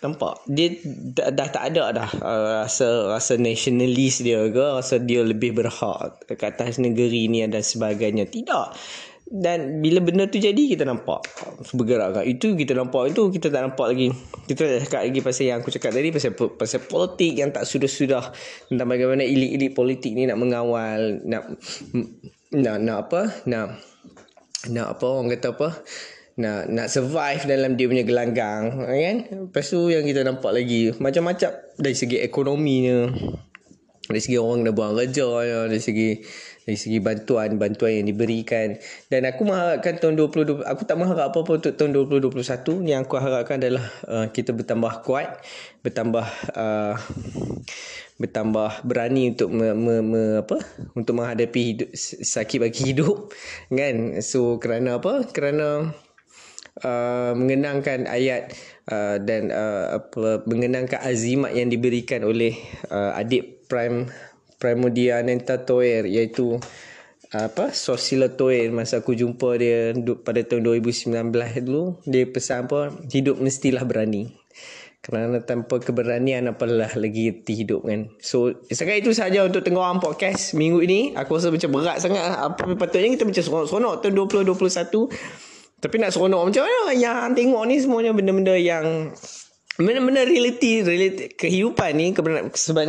Nampak? 0.00 0.48
Dia 0.48 0.80
dah, 1.12 1.28
dah 1.28 1.48
tak 1.52 1.64
ada 1.76 1.92
dah 1.92 2.10
uh, 2.24 2.64
rasa 2.64 3.12
rasa 3.12 3.36
nationalist 3.36 4.24
dia 4.24 4.40
ke, 4.48 4.64
rasa 4.80 4.96
dia 4.96 5.20
lebih 5.20 5.52
berhak 5.52 6.24
ke 6.24 6.40
atas 6.40 6.80
negeri 6.80 7.28
ni 7.28 7.44
dan 7.44 7.60
sebagainya. 7.60 8.24
Tidak. 8.24 8.66
Dan 9.28 9.84
bila 9.84 10.00
benda 10.00 10.24
tu 10.24 10.40
jadi 10.40 10.56
kita 10.56 10.88
nampak 10.88 11.20
bergerak 11.76 12.16
kan. 12.16 12.24
Itu 12.24 12.56
kita 12.56 12.72
nampak 12.72 13.12
itu 13.12 13.28
kita 13.28 13.52
tak 13.52 13.60
nampak 13.68 13.92
lagi. 13.92 14.08
Kita 14.48 14.64
tak 14.64 14.88
cakap 14.88 15.00
lagi 15.04 15.20
pasal 15.20 15.44
yang 15.44 15.56
aku 15.60 15.68
cakap 15.68 15.92
tadi 15.92 16.08
pasal 16.08 16.32
pasal 16.32 16.80
politik 16.88 17.36
yang 17.36 17.52
tak 17.52 17.68
sudah-sudah 17.68 18.24
tentang 18.72 18.88
bagaimana 18.88 19.20
elit-elit 19.20 19.76
politik 19.76 20.16
ni 20.16 20.24
nak 20.24 20.40
mengawal 20.40 21.20
nak 21.28 21.44
nak 22.56 22.76
nak 22.80 22.98
apa? 23.04 23.20
Nak 23.44 23.66
nak 24.72 24.86
apa 24.96 25.04
orang 25.04 25.28
kata 25.36 25.48
apa? 25.52 25.68
Nak 26.40 26.60
nak 26.72 26.86
survive 26.88 27.44
dalam 27.44 27.76
dia 27.76 27.84
punya 27.84 28.08
gelanggang 28.08 28.80
kan? 28.80 29.16
Lepas 29.28 29.68
tu 29.68 29.92
yang 29.92 30.08
kita 30.08 30.24
nampak 30.24 30.56
lagi 30.56 30.96
macam-macam 30.96 31.52
dari 31.76 31.92
segi 31.92 32.16
ekonominya 32.24 33.12
dari 34.08 34.20
segi 34.24 34.40
orang 34.40 34.64
kena 34.64 34.72
buang 34.72 34.96
kerja 34.96 35.26
dari 35.68 35.82
segi 35.84 36.10
dari 36.68 36.76
segi 36.76 37.00
bantuan 37.00 37.56
bantuan 37.56 38.04
yang 38.04 38.12
diberikan. 38.12 38.76
Dan 39.08 39.24
aku 39.24 39.48
mengharapkan 39.48 39.96
tahun 39.96 40.20
2020 40.20 40.68
aku 40.68 40.82
tak 40.84 41.00
mengharap 41.00 41.32
apa-apa 41.32 41.64
untuk 41.64 41.72
tahun 41.80 41.96
2021 41.96 42.84
yang 42.84 43.08
aku 43.08 43.16
harapkan 43.16 43.56
adalah 43.56 43.88
uh, 44.04 44.28
kita 44.28 44.52
bertambah 44.52 45.00
kuat 45.00 45.40
bertambah 45.80 46.28
uh, 46.52 47.00
bertambah 48.20 48.84
berani 48.84 49.32
untuk 49.32 49.48
me, 49.48 49.72
me, 49.72 49.96
me, 50.04 50.22
apa 50.44 50.60
untuk 50.92 51.16
menghadapi 51.16 51.60
hidup 51.72 51.88
sakit 52.20 52.60
bagi 52.60 52.92
hidup 52.92 53.32
kan? 53.72 54.20
So 54.20 54.60
kerana 54.60 55.00
apa? 55.00 55.24
Kerana 55.32 55.88
uh, 56.84 57.32
mengenangkan 57.32 58.04
ayat 58.04 58.52
uh, 58.92 59.16
dan 59.24 59.48
uh, 59.48 60.04
apa 60.04 60.44
mengenangkan 60.44 61.00
azimat 61.00 61.56
yang 61.56 61.72
diberikan 61.72 62.28
oleh 62.28 62.60
uh, 62.92 63.16
adik 63.16 63.64
prime 63.72 64.12
Pramudia 64.58 65.22
Ananta 65.22 65.62
Toer 65.62 66.04
iaitu 66.10 66.58
apa 67.30 67.70
Sosila 67.70 68.32
Toer 68.32 68.74
masa 68.74 69.04
aku 69.04 69.14
jumpa 69.14 69.54
dia 69.54 69.94
pada 70.26 70.42
tahun 70.42 70.82
2019 70.82 71.30
dulu 71.62 72.02
dia 72.08 72.26
pesan 72.26 72.66
apa 72.66 72.90
hidup 73.08 73.38
mestilah 73.38 73.86
berani. 73.86 74.34
Kerana 74.98 75.38
tanpa 75.46 75.78
keberanian 75.78 76.50
apalah 76.50 76.90
lagi 76.98 77.30
hidup 77.46 77.86
kan? 77.86 78.10
So 78.18 78.50
setakat 78.66 79.06
itu 79.06 79.14
saja 79.14 79.46
untuk 79.46 79.62
tengok 79.62 80.02
podcast 80.02 80.58
minggu 80.58 80.82
ini. 80.82 81.00
Aku 81.14 81.38
rasa 81.38 81.54
macam 81.54 81.70
berat 81.78 82.02
sangat. 82.02 82.18
Apa 82.34 82.74
patutnya 82.74 83.14
kita 83.14 83.22
macam 83.22 83.42
seronok-seronok 83.44 83.94
tahun 84.02 84.14
2021 84.52 85.78
tapi 85.78 85.94
nak 86.02 86.10
seronok 86.10 86.50
macam 86.50 86.62
mana? 86.66 86.90
Yang 86.90 87.38
tengok 87.38 87.62
ni 87.70 87.76
semuanya 87.78 88.10
benda-benda 88.10 88.54
yang 88.58 89.14
Benda-benda 89.78 90.26
reality, 90.26 90.82
reality 90.82 91.38
kehidupan 91.38 91.94
ni 91.94 92.10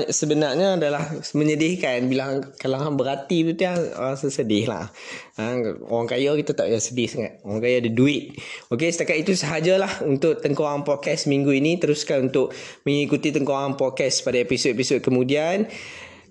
sebenarnya, 0.09 0.73
adalah 0.73 1.05
menyedihkan 1.37 2.09
bila 2.09 2.41
kalau 2.57 2.81
hang 2.81 2.97
berhati 2.97 3.45
tu 3.45 3.53
dia 3.53 3.77
rasa 3.93 4.33
sedih 4.33 4.65
lah. 4.65 4.89
Ha, 5.37 5.53
orang 5.85 6.09
kaya 6.09 6.33
kita 6.41 6.57
tak 6.57 6.65
payah 6.65 6.81
sedih 6.81 7.05
sangat. 7.05 7.45
Orang 7.45 7.61
kaya 7.61 7.85
ada 7.85 7.93
duit. 7.93 8.41
Okey, 8.73 8.89
setakat 8.89 9.21
itu 9.21 9.37
sahajalah 9.37 10.01
untuk 10.01 10.41
Tengkorang 10.41 10.81
Podcast 10.81 11.29
minggu 11.29 11.53
ini. 11.53 11.77
Teruskan 11.77 12.33
untuk 12.33 12.57
mengikuti 12.81 13.29
Tengkorang 13.29 13.77
Podcast 13.77 14.25
pada 14.25 14.41
episod-episod 14.41 15.05
kemudian. 15.05 15.69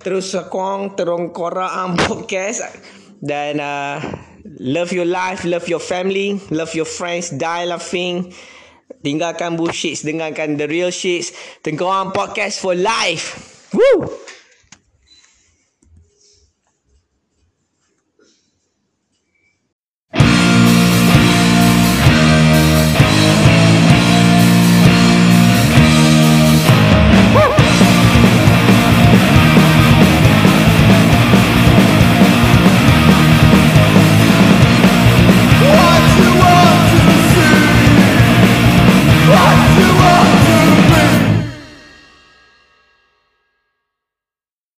Terus 0.03 0.27
sokong 0.35 0.99
Tengkorang 0.99 1.95
Podcast 2.03 2.67
dan 3.23 3.63
uh, 3.63 4.03
love 4.59 4.91
your 4.91 5.07
life, 5.07 5.47
love 5.47 5.71
your 5.71 5.79
family, 5.79 6.43
love 6.51 6.75
your 6.75 6.91
friends, 6.91 7.31
die 7.31 7.63
laughing 7.63 8.35
Tinggalkan 9.03 9.55
bullshit 9.59 10.03
Dengarkan 10.03 10.59
the 10.59 10.67
real 10.67 10.91
shit 10.91 11.31
Tengkorang 11.63 12.15
podcast 12.15 12.63
for 12.63 12.75
life. 12.75 13.69
Woo 13.75 14.29